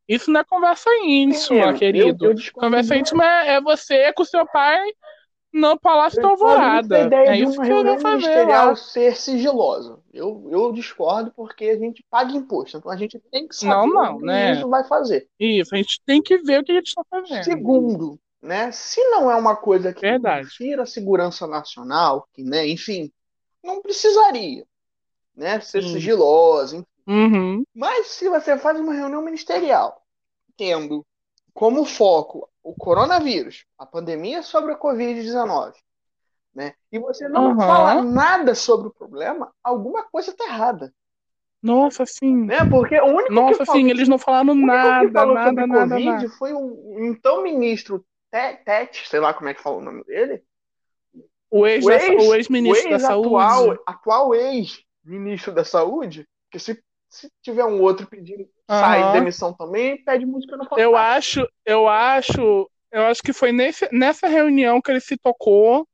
Isso 0.07 0.31
não 0.31 0.39
é 0.41 0.43
conversa 0.45 0.89
íntima, 1.03 1.67
Eu- 1.67 1.73
querido. 1.73 2.25
eu 2.25 2.33
discordo 2.33 2.67
Conversa 2.67 2.95
íntima 2.95 3.25
é, 3.25 3.55
é 3.55 3.61
você 3.61 4.13
com 4.13 4.23
seu 4.23 4.45
pai 4.45 4.79
no 5.53 5.79
Palácio 5.79 6.21
da 6.21 6.29
Alvorada. 6.29 6.99
ideia 7.01 7.29
É 7.29 7.37
isso 7.37 7.61
que 7.61 7.71
eu 7.71 7.83
vou 7.83 7.99
fazer 7.99 8.27
ministerial 8.27 8.67
lá. 8.69 8.75
ser 8.75 9.15
sigilosa. 9.17 9.99
Eu, 10.13 10.47
eu 10.49 10.71
discordo 10.71 11.31
porque 11.35 11.65
a 11.65 11.77
gente 11.77 12.03
paga 12.09 12.31
imposto. 12.33 12.77
Então 12.77 12.91
a 12.91 12.97
gente 12.97 13.19
tem 13.31 13.47
que 13.47 13.55
saber 13.55 13.87
Não, 13.87 13.87
não, 13.87 14.15
o 14.17 14.19
que 14.19 14.25
né? 14.25 14.53
isso 14.53 14.69
vai 14.69 14.83
fazer. 14.83 15.27
Isso, 15.39 15.73
a 15.73 15.77
gente 15.77 16.01
tem 16.05 16.21
que 16.21 16.37
ver 16.39 16.59
o 16.59 16.63
que 16.63 16.71
eles 16.71 16.87
estão 16.89 17.05
fazendo. 17.09 17.43
Segundo, 17.43 18.19
né? 18.41 18.71
Se 18.71 19.01
não 19.09 19.29
é 19.29 19.35
uma 19.35 19.55
coisa 19.55 19.93
que 19.93 20.01
confira 20.19 20.83
a 20.83 20.87
segurança 20.87 21.45
nacional, 21.47 22.27
que, 22.33 22.43
né, 22.43 22.67
enfim, 22.67 23.11
não 23.63 23.81
precisaria, 23.81 24.65
né? 25.35 25.59
Ser 25.59 25.83
Sim. 25.83 25.93
sigilosa. 25.93 26.77
enfim. 26.77 26.87
Uhum. 27.07 27.63
Mas 27.75 28.07
se 28.07 28.29
você 28.29 28.57
faz 28.57 28.79
uma 28.79 28.93
reunião 28.93 29.21
ministerial 29.21 30.01
tendo 30.57 31.05
como 31.53 31.83
foco 31.85 32.47
o 32.63 32.73
coronavírus, 32.75 33.65
a 33.77 33.85
pandemia 33.85 34.41
sobre 34.43 34.73
a 34.73 34.77
Covid-19, 34.77 35.73
né? 36.53 36.73
E 36.91 36.99
você 36.99 37.27
não 37.29 37.51
Aham. 37.51 37.57
fala 37.67 38.01
nada 38.03 38.53
sobre 38.55 38.87
o 38.87 38.93
problema, 38.93 39.51
alguma 39.63 40.03
coisa 40.03 40.31
está 40.31 40.45
errada, 40.45 40.93
Nossa, 41.61 42.05
sim. 42.05 42.45
né? 42.45 42.65
Porque 42.69 42.99
o 42.99 43.05
único 43.05 43.33
Nossa, 43.33 43.59
que 43.59 43.65
falou, 43.65 43.81
sim, 43.81 43.89
eles 43.89 44.07
não 44.07 44.17
falaram 44.17 44.49
o 44.49 44.51
único 44.53 44.67
que 44.67 44.75
nada, 44.75 45.11
falou 45.11 45.33
nada, 45.35 45.49
sobre 45.49 45.67
nada, 45.67 45.95
Covid 45.95 46.05
nada. 46.05 46.29
foi 46.29 46.53
um, 46.53 47.05
então 47.09 47.43
ministro 47.43 48.05
Te- 48.31 48.57
Tete, 48.63 49.07
sei 49.09 49.19
lá 49.19 49.33
como 49.33 49.49
é 49.49 49.53
que 49.53 49.61
fala 49.61 49.77
o 49.77 49.81
nome 49.81 50.03
dele, 50.05 50.43
O 51.49 51.67
ex, 51.67 51.83
o 51.85 51.89
da- 51.89 51.95
ex- 51.97 52.27
o 52.27 52.35
ex-ministro 52.35 52.87
o 52.87 52.91
da 52.91 52.95
ex-atual, 52.97 53.63
Saúde. 53.65 53.79
atual 53.85 54.35
ex-ministro 54.35 55.51
da 55.53 55.63
Saúde, 55.65 56.27
que 56.49 56.57
se, 56.59 56.81
se 57.11 57.31
tiver 57.41 57.65
um 57.65 57.81
outro 57.81 58.07
pedindo 58.07 58.49
sai 58.69 59.03
Aham. 59.03 59.11
demissão 59.11 59.53
também, 59.53 60.03
pede 60.03 60.25
música 60.25 60.57
no 60.57 60.67
Eu 60.75 60.95
Fantástico. 60.95 60.97
acho, 60.97 61.47
eu 61.65 61.87
acho, 61.87 62.69
eu 62.91 63.05
acho 63.07 63.21
que 63.21 63.33
foi 63.33 63.51
nesse, 63.51 63.87
nessa 63.91 64.27
reunião 64.27 64.81
que 64.81 64.89
ele 64.91 64.99
se 65.01 65.17
tocou, 65.17 65.87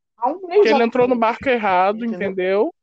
que 0.62 0.70
ele 0.70 0.84
entrou 0.84 1.08
no 1.08 1.18
barco 1.18 1.50
errado, 1.50 2.06
Entendeu? 2.06 2.06
entendeu? 2.06 2.74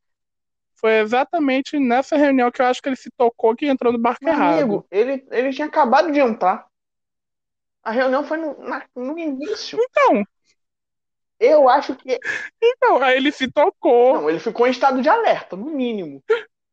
Foi 0.77 1.01
exatamente 1.01 1.79
nessa 1.79 2.17
reunião 2.17 2.51
que 2.53 2.63
eu 2.63 2.67
acho 2.67 2.83
que 2.83 2.89
ele 2.89 2.97
se 2.97 3.11
tocou 3.17 3.57
que 3.57 3.67
entrou 3.67 3.93
no 3.93 3.99
barco 4.01 4.23
Meu 4.23 4.33
errado. 4.33 4.85
amigo, 4.85 4.89
ele, 4.91 5.25
ele 5.31 5.53
tinha 5.53 5.69
acabado 5.69 6.11
de 6.11 6.19
entrar. 6.19 6.67
A 7.83 7.93
reunião 7.93 8.25
foi 8.25 8.37
no, 8.39 8.59
na- 8.69 8.87
no 8.97 9.17
início. 9.19 9.83
Então, 9.91 10.25
Eu 11.39 11.69
acho 11.69 11.95
que. 11.97 12.21
então, 12.63 13.03
aí 13.03 13.17
ele 13.17 13.33
se 13.33 13.51
tocou. 13.51 14.21
Não, 14.21 14.29
ele 14.31 14.39
ficou 14.39 14.67
em 14.67 14.71
estado 14.71 15.03
de 15.03 15.09
alerta, 15.09 15.57
no 15.57 15.67
mínimo. 15.67 16.23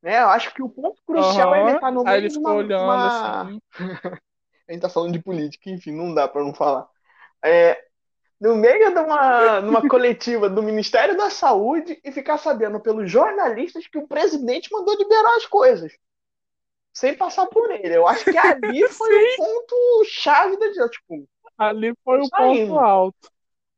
Né? 0.01 0.19
Eu 0.21 0.29
acho 0.29 0.53
que 0.53 0.61
o 0.63 0.69
ponto 0.69 1.01
crucial 1.05 1.53
é 1.53 1.61
ele 1.61 1.71
estar 1.75 1.91
no 1.91 2.03
Aí 2.03 2.13
meio 2.13 2.21
ele 2.21 2.29
de 2.29 2.35
ficou 2.35 2.51
uma, 2.51 2.57
olhando 2.57 2.83
uma- 2.83 3.07
assim. 3.07 3.61
A 4.67 4.73
gente 4.73 4.81
tá 4.81 4.89
falando 4.89 5.13
de 5.13 5.19
política, 5.21 5.69
enfim, 5.69 5.91
não 5.91 6.13
dá 6.13 6.27
pra 6.27 6.43
não 6.43 6.53
falar. 6.53 6.87
É, 7.43 7.77
no 8.39 8.55
meio 8.55 8.93
de 8.93 8.99
uma, 8.99 9.61
numa 9.61 9.87
coletiva 9.87 10.49
do 10.49 10.63
Ministério 10.63 11.17
da 11.17 11.29
Saúde 11.29 11.99
e 12.03 12.11
ficar 12.11 12.37
sabendo 12.37 12.79
pelos 12.79 13.11
jornalistas 13.11 13.87
que 13.87 13.97
o 13.97 14.07
presidente 14.07 14.71
mandou 14.71 14.97
liberar 14.97 15.35
as 15.37 15.45
coisas. 15.45 15.91
Sem 16.93 17.15
passar 17.15 17.45
por 17.47 17.71
ele. 17.71 17.95
Eu 17.95 18.07
acho 18.07 18.25
que 18.25 18.37
ali 18.37 18.87
foi 18.89 19.09
o 19.15 19.37
ponto 19.37 20.05
chave 20.05 20.57
da 20.57 20.89
tipo, 20.89 21.27
Ali 21.57 21.93
foi 22.03 22.19
o 22.19 22.29
aí, 22.33 22.65
ponto 22.67 22.79
alto. 22.79 23.31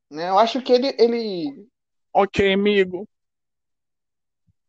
né? 0.10 0.30
Eu 0.30 0.40
acho 0.40 0.62
que 0.62 0.72
ele, 0.74 0.96
ele 1.00 1.68
Ok, 2.14 2.40
amigo. 2.54 3.08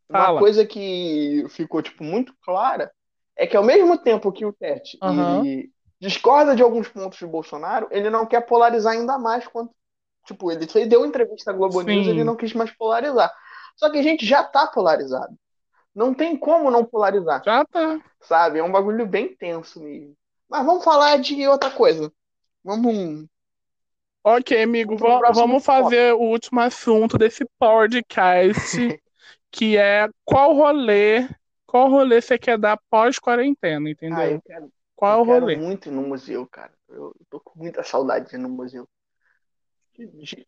Uma 0.09 0.25
Fala. 0.25 0.38
coisa 0.38 0.67
que 0.67 1.45
ficou 1.51 1.83
tipo 1.83 2.05
muito 2.05 2.35
clara 2.43 2.90
é 3.37 3.47
que 3.47 3.57
ao 3.57 3.64
mesmo 3.64 3.99
tempo 3.99 4.33
que 4.33 4.45
o 4.45 4.53
Tete 4.53 4.99
ele 5.03 5.71
discorda 6.01 6.55
de 6.55 6.62
alguns 6.62 6.88
pontos 6.88 7.19
de 7.19 7.27
Bolsonaro, 7.27 7.88
ele 7.90 8.11
não 8.11 8.27
quer 8.27 8.43
polarizar 8.43 8.93
ainda 8.93 9.19
mais 9.19 9.47
quanto 9.47 9.75
tipo, 10.27 10.51
ele 10.51 10.67
deu 10.87 11.05
entrevista 11.05 11.51
à 11.51 11.55
Globo 11.55 11.81
Sim. 11.81 11.87
News, 11.87 12.07
ele 12.07 12.25
não 12.25 12.37
quis 12.37 12.53
mais 12.55 12.71
polarizar. 12.71 13.33
Só 13.77 13.90
que 13.90 13.99
a 13.99 14.03
gente 14.03 14.25
já 14.25 14.43
tá 14.43 14.67
polarizado. 14.67 15.37
Não 15.95 16.12
tem 16.14 16.37
como 16.37 16.71
não 16.71 16.85
polarizar, 16.85 17.43
Já 17.45 17.64
tá. 17.64 18.01
sabe? 18.21 18.59
É 18.59 18.62
um 18.64 18.73
bagulho 18.73 19.07
bem 19.07 19.35
tenso 19.35 19.81
mesmo. 19.81 20.17
Mas 20.49 20.64
vamos 20.64 20.85
falar 20.85 21.19
de 21.19 21.47
outra 21.47 21.71
coisa. 21.71 22.12
Vamos 22.62 23.27
Ok, 24.27 24.62
amigo, 24.62 24.97
Vamos 24.97 25.37
vamos 25.37 25.64
fazer 25.64 26.14
o 26.14 26.21
último 26.21 26.59
assunto 26.61 27.19
desse 27.19 27.45
podcast, 27.59 28.59
que 29.55 29.77
é 29.77 30.09
qual 30.25 30.53
rolê, 30.55 31.29
qual 31.64 31.88
rolê 31.88 32.21
você 32.21 32.37
quer 32.37 32.59
dar 32.59 32.77
pós-quarentena, 32.90 33.88
Ah, 33.88 33.93
entendeu? 33.93 34.33
eu 34.33 34.43
quero, 34.43 34.73
Qual 34.97 35.19
eu 35.19 35.23
o 35.23 35.25
quero 35.27 35.40
rolê? 35.40 35.57
muito 35.57 35.88
ir 35.88 35.93
no 35.93 36.03
museu, 36.03 36.47
cara. 36.47 36.73
Eu, 36.88 37.14
eu 37.19 37.27
tô 37.31 37.38
com 37.40 37.59
muita 37.59 37.83
saudade 37.85 38.31
de 38.31 38.35
ir 38.37 38.38
no 38.38 38.49
museu. 38.49 38.88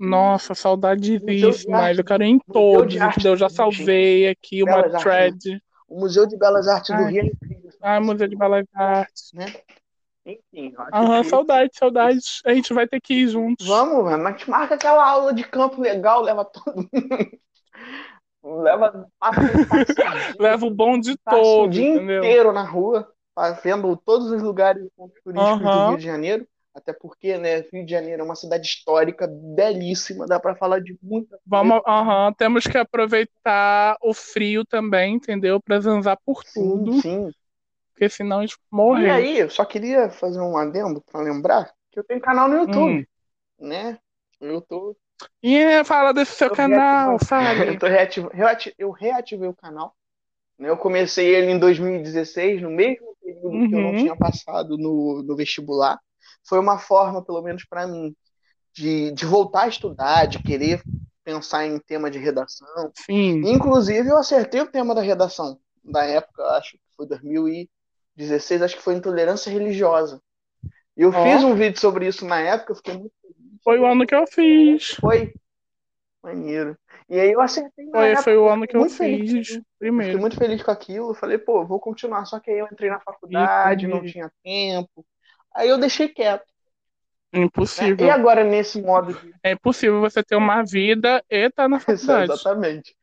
Nossa, 0.01 0.55
Museu 0.55 0.57
de 0.57 0.61
saudadíssima, 0.61 1.79
Arte- 1.79 1.99
eu 1.99 2.05
quero 2.05 2.25
ir 2.25 2.27
em 2.27 2.39
todos, 2.41 2.93
de 2.95 2.99
Arte? 2.99 3.27
Eu 3.27 3.37
já 3.37 3.47
do 3.47 3.53
salvei 3.55 4.29
aqui 4.29 4.63
uma 4.65 4.83
Belas 4.83 4.95
Artes, 4.95 5.07
né? 5.07 5.31
thread. 5.31 5.63
O 5.89 6.01
Museu 6.01 6.27
de 6.27 6.37
Belas 6.37 6.67
Artes 6.67 6.91
do 6.97 7.03
Ai. 7.03 7.13
Rio 7.13 7.23
é 7.23 7.27
incrível. 7.27 7.71
Ai, 7.81 8.01
Museu 8.01 8.27
de 8.27 8.37
Belas 8.37 8.67
Artes. 8.75 9.31
Né? 9.33 9.47
Enfim, 10.27 10.75
Aham, 10.93 11.23
que- 11.23 11.31
saudades, 11.31 11.79
saudades. 11.79 12.41
A 12.45 12.53
gente 12.53 12.75
vai 12.75 12.89
ter 12.89 13.01
que 13.01 13.15
ir 13.15 13.29
juntos. 13.29 13.65
Vamos, 13.69 14.05
mas 14.19 14.43
te 14.43 14.51
marca 14.51 14.75
aquela 14.75 15.09
aula 15.09 15.33
de 15.33 15.45
campo 15.45 15.81
legal, 15.81 16.23
leva 16.23 16.45
todo 16.45 16.75
mundo. 16.77 16.91
Leva 18.63 19.09
passa 19.19 19.59
Leva 20.39 20.67
o 20.67 20.71
bonde 20.71 21.17
passa 21.25 21.61
o 21.61 21.67
todo, 21.67 21.69
dia 21.69 21.85
entendeu? 21.85 22.37
inteiro 22.37 22.53
na 22.53 22.63
rua, 22.63 23.13
vendo 23.63 23.97
todos 23.97 24.31
os 24.31 24.43
lugares 24.43 24.85
e 24.85 25.23
turísticos 25.23 25.71
do 25.71 25.81
Aham. 25.81 25.83
Rio 25.83 25.99
de 25.99 26.05
Janeiro. 26.05 26.47
Até 26.75 26.93
porque, 26.93 27.39
né, 27.39 27.61
Rio 27.73 27.85
de 27.87 27.91
Janeiro 27.91 28.21
é 28.23 28.25
uma 28.25 28.35
cidade 28.37 28.67
histórica 28.67 29.27
belíssima, 29.27 30.27
dá 30.27 30.39
pra 30.39 30.55
falar 30.55 30.81
de 30.81 30.97
muita 31.03 31.39
Vamos, 31.45 31.81
aham, 31.87 32.33
temos 32.35 32.67
que 32.67 32.77
aproveitar 32.77 33.97
o 34.03 34.13
frio 34.13 34.65
também, 34.65 35.15
entendeu? 35.15 35.61
Pra 35.61 35.81
zanzar 35.81 36.19
por 36.25 36.43
tudo, 36.53 36.91
Sim, 36.91 36.93
sim. 36.93 37.35
porque 37.93 38.09
senão 38.09 38.39
a 38.41 38.43
gente 38.47 38.59
E 38.93 39.07
morre. 39.07 39.09
aí, 39.09 39.39
eu 39.39 39.51
só 39.51 39.65
queria 39.65 40.11
fazer 40.11 40.41
um 40.41 40.57
adendo 40.57 41.01
pra 41.03 41.21
lembrar 41.21 41.73
que 41.91 41.99
eu 41.99 42.05
tenho 42.05 42.21
canal 42.21 42.49
no 42.49 42.57
YouTube, 42.57 43.09
né? 43.59 43.99
Eu 44.41 44.61
tô 44.63 44.97
E 45.43 45.57
é, 45.57 45.85
fala 45.85 46.13
desse 46.13 46.33
seu 46.33 46.51
Eu 46.51 46.57
canal, 46.57 47.19
fale. 47.19 47.69
Eu, 47.71 47.79
tô 47.79 47.87
reativ- 47.87 48.75
eu 48.79 48.91
reativei 48.91 49.49
o 49.49 49.55
canal. 49.55 49.95
né? 50.59 50.69
Eu 50.71 50.77
comecei 50.77 51.35
ele 51.35 51.51
em 51.53 51.59
2016, 51.59 52.63
no 52.63 52.71
mesmo 52.71 53.17
período 53.23 53.63
que 53.69 53.75
eu 53.75 53.81
não 53.81 53.91
Uhum. 53.91 53.97
tinha 53.97 54.17
passado 54.17 54.77
no, 54.79 55.23
no 55.23 55.37
vestibular. 55.37 55.99
Foi 56.49 56.59
uma 56.59 56.79
forma, 56.79 57.25
pelo 57.25 57.43
menos 57.43 57.65
para 57.65 57.87
mim, 57.87 58.15
de, 58.75 59.13
de 59.13 59.27
voltar 59.27 59.65
a 59.65 59.69
estudar, 59.69 60.27
de 60.27 60.43
querer 60.43 60.83
pensar 61.25 61.67
em 61.67 61.79
tema 61.81 62.11
de 62.11 62.19
redação. 62.19 62.93
Sim. 62.95 63.43
Inclusive, 63.47 64.09
eu 64.09 64.17
acertei 64.19 64.61
o 64.61 64.71
tema 64.71 64.95
da 64.95 65.01
redação 65.03 65.59
da 65.85 66.05
época, 66.05 66.43
acho 66.59 66.73
que 66.73 66.81
foi 66.97 67.07
2016, 67.07 68.63
acho 68.63 68.77
que 68.77 68.83
foi 68.83 68.95
intolerância 68.95 69.51
religiosa. 69.51 70.21
E 70.97 71.03
eu 71.03 71.13
Ó. 71.13 71.23
fiz 71.23 71.45
um 71.45 71.55
vídeo 71.55 71.81
sobre 71.81 72.07
isso 72.07 72.25
na 72.27 72.41
época, 72.41 72.73
eu 72.73 72.77
fiquei 72.77 72.95
muito. 72.99 73.13
Foi 73.67 73.79
o 73.81 73.87
ano 73.87 74.07
que 74.07 74.15
eu 74.15 74.27
fiz. 74.27 74.83
Foi 75.01 75.33
maneiro. 76.23 76.79
E 77.09 77.21
aí 77.21 77.33
eu 77.33 77.41
acertei 77.41 77.87
Foi, 77.91 78.09
época, 78.13 78.25
foi 78.25 78.37
o 78.37 78.49
ano 78.49 78.67
que 78.67 78.77
eu 78.77 78.87
feliz. 78.97 79.33
fiz 79.39 79.61
Fiquei 79.65 79.65
primeiro. 79.79 80.21
muito 80.21 80.37
feliz 80.37 80.63
com 80.63 80.71
aquilo. 80.71 81.15
Falei, 81.15 81.39
pô, 81.39 81.65
vou 81.67 81.81
continuar. 81.81 82.25
Só 82.27 82.41
que 82.41 82.51
aí 82.51 82.59
eu 82.59 82.69
entrei 82.73 82.91
na 82.91 83.01
faculdade, 83.01 83.87
não 83.89 84.05
tinha 84.05 84.33
tempo. 84.45 85.07
Aí 85.55 85.69
eu 85.69 85.79
deixei 85.79 86.09
quieto. 86.09 86.47
Impossível. 87.33 88.07
E 88.07 88.11
agora, 88.11 88.45
nesse 88.45 88.81
modo 88.81 89.13
de. 89.13 89.35
É 89.43 89.53
impossível 89.53 90.01
você 90.01 90.23
ter 90.23 90.37
uma 90.37 90.63
vida 90.65 91.25
e 91.31 91.51
tá 91.51 91.69
na 91.69 91.79
faculdade. 91.81 92.33
Exatamente. 92.33 92.97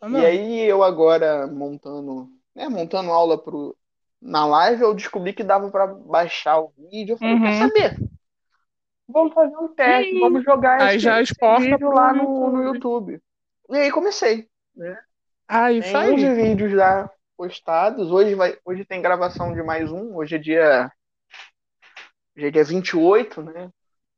Tá 0.00 0.08
E 0.08 0.24
aí 0.24 0.60
eu 0.62 0.82
agora 0.82 1.46
montando, 1.46 2.28
né, 2.54 2.68
montando 2.68 3.10
aula 3.12 3.38
pro, 3.42 3.76
na 4.20 4.46
live, 4.46 4.82
eu 4.82 4.94
descobri 4.94 5.32
que 5.32 5.44
dava 5.44 5.70
pra 5.70 5.86
baixar 5.86 6.60
o 6.60 6.72
vídeo. 6.90 7.14
Eu 7.14 7.18
falei, 7.18 7.38
quer 7.38 7.52
Uhum. 7.52 7.68
saber? 7.68 7.96
Vamos 9.12 9.34
fazer 9.34 9.56
um 9.56 9.68
teste, 9.68 10.12
Sim. 10.12 10.20
vamos 10.20 10.44
jogar 10.44 10.80
Aí 10.80 10.96
esse, 10.96 11.04
já 11.04 11.20
esse 11.20 11.32
exporta 11.32 11.62
vídeo 11.62 11.78
pro 11.78 11.94
lá 11.94 12.12
no, 12.12 12.50
no 12.50 12.62
YouTube. 12.62 13.20
E 13.70 13.76
aí 13.76 13.90
comecei. 13.90 14.48
Ah, 15.46 15.70
isso 15.70 15.92
Tem 15.92 16.00
aí. 16.00 16.14
11 16.14 16.34
vídeos 16.34 16.72
já 16.72 17.10
postados. 17.36 18.10
Hoje, 18.10 18.34
vai, 18.34 18.56
hoje 18.64 18.84
tem 18.84 19.02
gravação 19.02 19.52
de 19.52 19.62
mais 19.62 19.90
um. 19.90 20.16
Hoje 20.16 20.36
é 20.36 20.38
dia. 20.38 20.92
Hoje 22.36 22.46
é 22.46 22.50
dia 22.50 22.64
28, 22.64 23.42
né? 23.42 23.70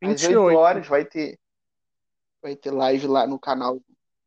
Às 0.02 0.08
8 0.08 0.20
28. 0.20 0.58
horas 0.58 0.86
vai 0.86 1.04
ter. 1.04 1.38
Vai 2.42 2.54
ter 2.54 2.70
live 2.70 3.06
lá 3.06 3.26
no 3.26 3.38
canal, 3.38 3.80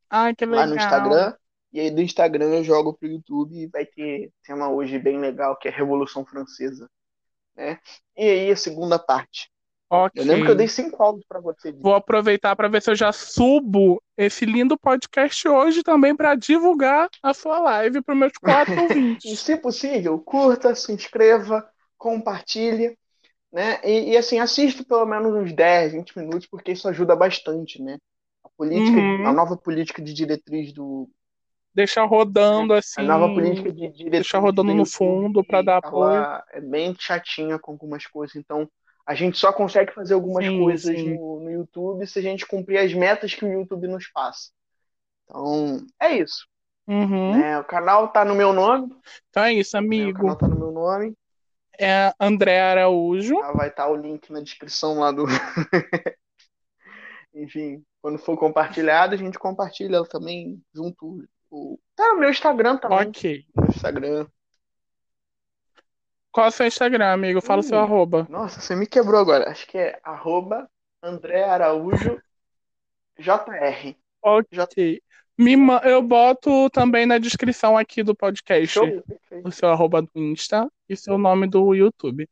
Ai, 0.09 0.33
que 0.35 0.45
lá 0.45 0.65
no 0.65 0.73
legal. 0.73 0.85
Instagram. 0.85 1.35
E 1.71 1.79
aí 1.79 1.91
do 1.91 2.01
Instagram 2.01 2.47
eu 2.55 2.63
jogo 2.63 2.93
pro 2.93 3.07
YouTube 3.07 3.55
e 3.55 3.67
vai 3.67 3.85
ter 3.85 4.31
tema 4.43 4.69
hoje 4.69 4.97
bem 4.97 5.19
legal, 5.19 5.55
que 5.55 5.67
é 5.67 5.71
Revolução 5.71 6.25
Francesa. 6.25 6.89
Né? 7.55 7.79
E 8.15 8.23
aí 8.23 8.51
a 8.51 8.55
segunda 8.55 8.97
parte. 8.97 9.51
Ok. 9.89 10.21
Eu 10.21 10.25
lembro 10.25 10.45
que 10.45 10.51
eu 10.51 10.55
dei 10.55 10.67
cinco 10.67 11.01
áudios 11.01 11.25
pra 11.27 11.39
você. 11.39 11.71
Vou 11.71 11.95
aproveitar 11.95 12.55
para 12.55 12.67
ver 12.67 12.81
se 12.81 12.91
eu 12.91 12.95
já 12.95 13.11
subo 13.11 14.01
esse 14.17 14.45
lindo 14.45 14.77
podcast 14.77 15.47
hoje 15.47 15.81
também 15.83 16.15
para 16.15 16.35
divulgar 16.35 17.09
a 17.23 17.33
sua 17.33 17.59
live 17.59 18.01
para 18.01 18.15
meus 18.15 18.33
quatro 18.33 18.73
E 18.83 18.83
ouvintes. 18.83 19.39
se 19.39 19.55
possível, 19.57 20.19
curta, 20.19 20.75
se 20.75 20.91
inscreva, 20.91 21.67
compartilhe, 21.97 22.97
né? 23.51 23.79
E, 23.83 24.11
e, 24.11 24.17
assim, 24.17 24.39
assista 24.39 24.83
pelo 24.83 25.05
menos 25.05 25.33
uns 25.33 25.53
10, 25.53 25.93
20 25.93 26.17
minutos, 26.17 26.47
porque 26.47 26.71
isso 26.73 26.87
ajuda 26.87 27.15
bastante, 27.15 27.81
né? 27.81 27.97
A 28.43 28.49
política, 28.57 28.99
Uhum. 28.99 29.27
a 29.27 29.33
nova 29.33 29.55
política 29.57 30.01
de 30.01 30.13
diretriz 30.13 30.73
do. 30.73 31.09
Deixar 31.73 32.05
rodando 32.05 32.73
A 32.73 32.77
assim. 32.79 33.03
nova 33.03 33.29
política 33.33 33.71
de 33.71 33.89
diretriz 33.89 34.11
deixar 34.11 34.39
rodando 34.39 34.71
do 34.71 34.77
no 34.79 34.85
fundo 34.85 35.43
pra 35.43 35.61
dar 35.61 35.81
ela 35.83 36.43
é 36.51 36.59
bem 36.61 36.95
chatinha 36.99 37.59
com 37.59 37.71
algumas 37.71 38.05
coisas, 38.07 38.35
então 38.35 38.69
a 39.07 39.15
gente 39.15 39.37
só 39.37 39.53
consegue 39.53 39.93
fazer 39.93 40.13
algumas 40.13 40.45
Sim, 40.45 40.59
coisas 40.59 40.95
sim. 40.95 41.15
no, 41.15 41.39
no 41.39 41.49
YouTube 41.49 42.05
se 42.05 42.19
a 42.19 42.21
gente 42.21 42.45
cumprir 42.45 42.79
as 42.79 42.93
metas 42.93 43.33
que 43.33 43.45
o 43.45 43.51
YouTube 43.51 43.87
nos 43.87 44.05
passa. 44.09 44.51
Então, 45.23 45.87
é 45.97 46.17
isso. 46.17 46.45
Uhum. 46.85 47.37
Né? 47.37 47.57
O 47.57 47.63
canal 47.63 48.09
tá 48.09 48.25
no 48.25 48.35
meu 48.35 48.51
nome. 48.51 48.93
Então 49.29 49.43
é 49.43 49.53
isso, 49.53 49.77
né? 49.77 49.81
O 49.81 49.85
amigo. 49.85 50.19
canal 50.19 50.35
tá 50.35 50.47
no 50.47 50.59
meu 50.59 50.71
nome. 50.71 51.15
É 51.79 52.11
André 52.19 52.59
Araújo. 52.59 53.39
Tá, 53.39 53.53
vai 53.53 53.69
estar 53.69 53.87
o 53.87 53.95
link 53.95 54.29
na 54.29 54.41
descrição 54.41 54.99
lá 54.99 55.11
do. 55.11 55.25
Enfim, 57.33 57.81
quando 58.01 58.17
for 58.17 58.37
compartilhado, 58.37 59.13
a 59.13 59.17
gente 59.17 59.39
compartilha 59.39 60.03
também 60.05 60.61
junto. 60.73 61.23
O... 61.49 61.79
Tá 61.95 62.09
no 62.09 62.19
meu 62.19 62.29
Instagram 62.29 62.77
também. 62.77 63.07
Ok. 63.07 63.45
No 63.55 63.67
Instagram. 63.67 64.27
Qual 66.37 66.45
é 66.45 66.49
o 66.49 66.51
seu 66.51 66.67
Instagram, 66.67 67.11
amigo? 67.13 67.41
Fala 67.41 67.61
o 67.61 67.63
seu 67.63 67.79
arroba. 67.79 68.27
Nossa, 68.29 68.61
você 68.61 68.75
me 68.75 68.85
quebrou 68.85 69.19
agora. 69.19 69.49
Acho 69.49 69.65
que 69.65 69.75
é 69.75 69.99
arroba 70.03 70.69
André 71.01 71.43
Araújo 71.43 72.21
JR. 73.17 73.95
Ok. 74.21 75.01
Me 75.35 75.55
Eu 75.83 75.99
boto 76.03 76.69
também 76.69 77.07
na 77.07 77.17
descrição 77.17 77.75
aqui 77.75 78.03
do 78.03 78.15
podcast 78.15 78.67
Show? 78.67 78.87
O 79.43 79.51
seu 79.51 79.67
arroba 79.69 80.03
do 80.03 80.09
Insta 80.15 80.69
e 80.87 80.95
seu 80.95 81.17
nome 81.17 81.47
do 81.47 81.73
YouTube. 81.73 82.29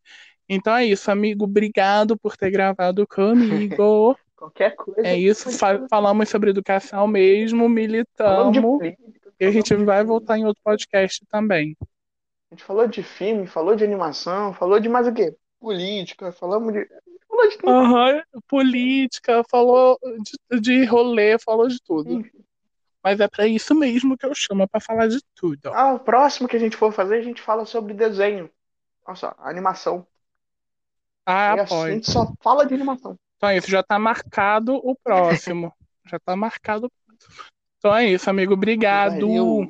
Então 0.48 0.76
é 0.76 0.86
isso, 0.86 1.10
amigo. 1.10 1.46
Obrigado 1.46 2.16
por 2.16 2.38
ter 2.38 2.52
gravado 2.52 3.08
comigo. 3.08 4.16
Qualquer 4.38 4.76
coisa. 4.76 5.02
É 5.02 5.18
isso. 5.18 5.50
fa- 5.58 5.88
falamos 5.90 6.30
sobre 6.30 6.52
educação 6.52 7.08
mesmo, 7.08 7.68
militamos. 7.68 8.60
política, 8.62 9.32
E 9.40 9.46
a 9.48 9.50
gente 9.52 9.74
vai 9.74 10.04
voltar 10.04 10.38
em 10.38 10.46
outro 10.46 10.62
podcast 10.64 11.26
também. 11.26 11.76
A 12.52 12.56
gente 12.56 12.64
falou 12.64 12.88
de 12.88 13.04
filme, 13.04 13.48
falou 13.48 13.76
de 13.76 13.84
animação, 13.84 14.54
falou 14.54 14.80
de 14.80 14.90
mais 14.90 15.08
o 15.08 15.14
quê? 15.14 15.36
Política, 15.60 16.32
falamos 16.32 16.74
de. 16.74 16.88
Falou 17.28 17.50
de 17.50 17.58
tudo. 17.58 17.82
Aham, 17.82 18.22
política, 18.48 19.44
falou 19.50 20.00
de, 20.52 20.62
de 20.62 20.86
rolê, 20.86 21.38
falou 21.40 21.68
de 21.68 21.80
tudo. 21.82 22.14
Enfim. 22.14 22.46
Mas 23.04 23.20
é 23.20 23.28
para 23.28 23.48
isso 23.48 23.76
mesmo 23.76 24.18
que 24.18 24.26
eu 24.26 24.34
chamo, 24.34 24.64
é 24.64 24.68
pra 24.68 24.80
falar 24.80 25.08
de 25.08 25.20
tudo. 25.36 25.70
Ah, 25.74 25.94
o 25.94 26.00
próximo 26.00 26.48
que 26.48 26.56
a 26.56 26.60
gente 26.60 26.78
for 26.78 26.92
fazer, 26.92 27.18
a 27.18 27.22
gente 27.22 27.42
fala 27.42 27.66
sobre 27.66 27.94
desenho. 27.94 28.50
Nossa, 29.08 29.36
animação. 29.40 30.08
Ah, 31.26 31.56
E 31.56 31.60
assim, 31.60 31.76
a 31.76 31.80
pode. 31.80 31.94
gente 31.96 32.12
só 32.12 32.32
fala 32.42 32.66
de 32.66 32.74
animação. 32.74 33.18
Então 33.38 33.50
é 33.50 33.58
isso, 33.58 33.70
já 33.70 33.84
tá 33.84 34.00
marcado 34.00 34.76
o 34.76 34.96
próximo. 34.96 35.74
já 36.06 36.20
tá 36.20 36.36
marcado. 36.36 36.92
Então 37.78 37.96
é 37.96 38.08
isso, 38.08 38.30
amigo. 38.30 38.54
Obrigado. 38.54 39.28
Valeu. 39.30 39.70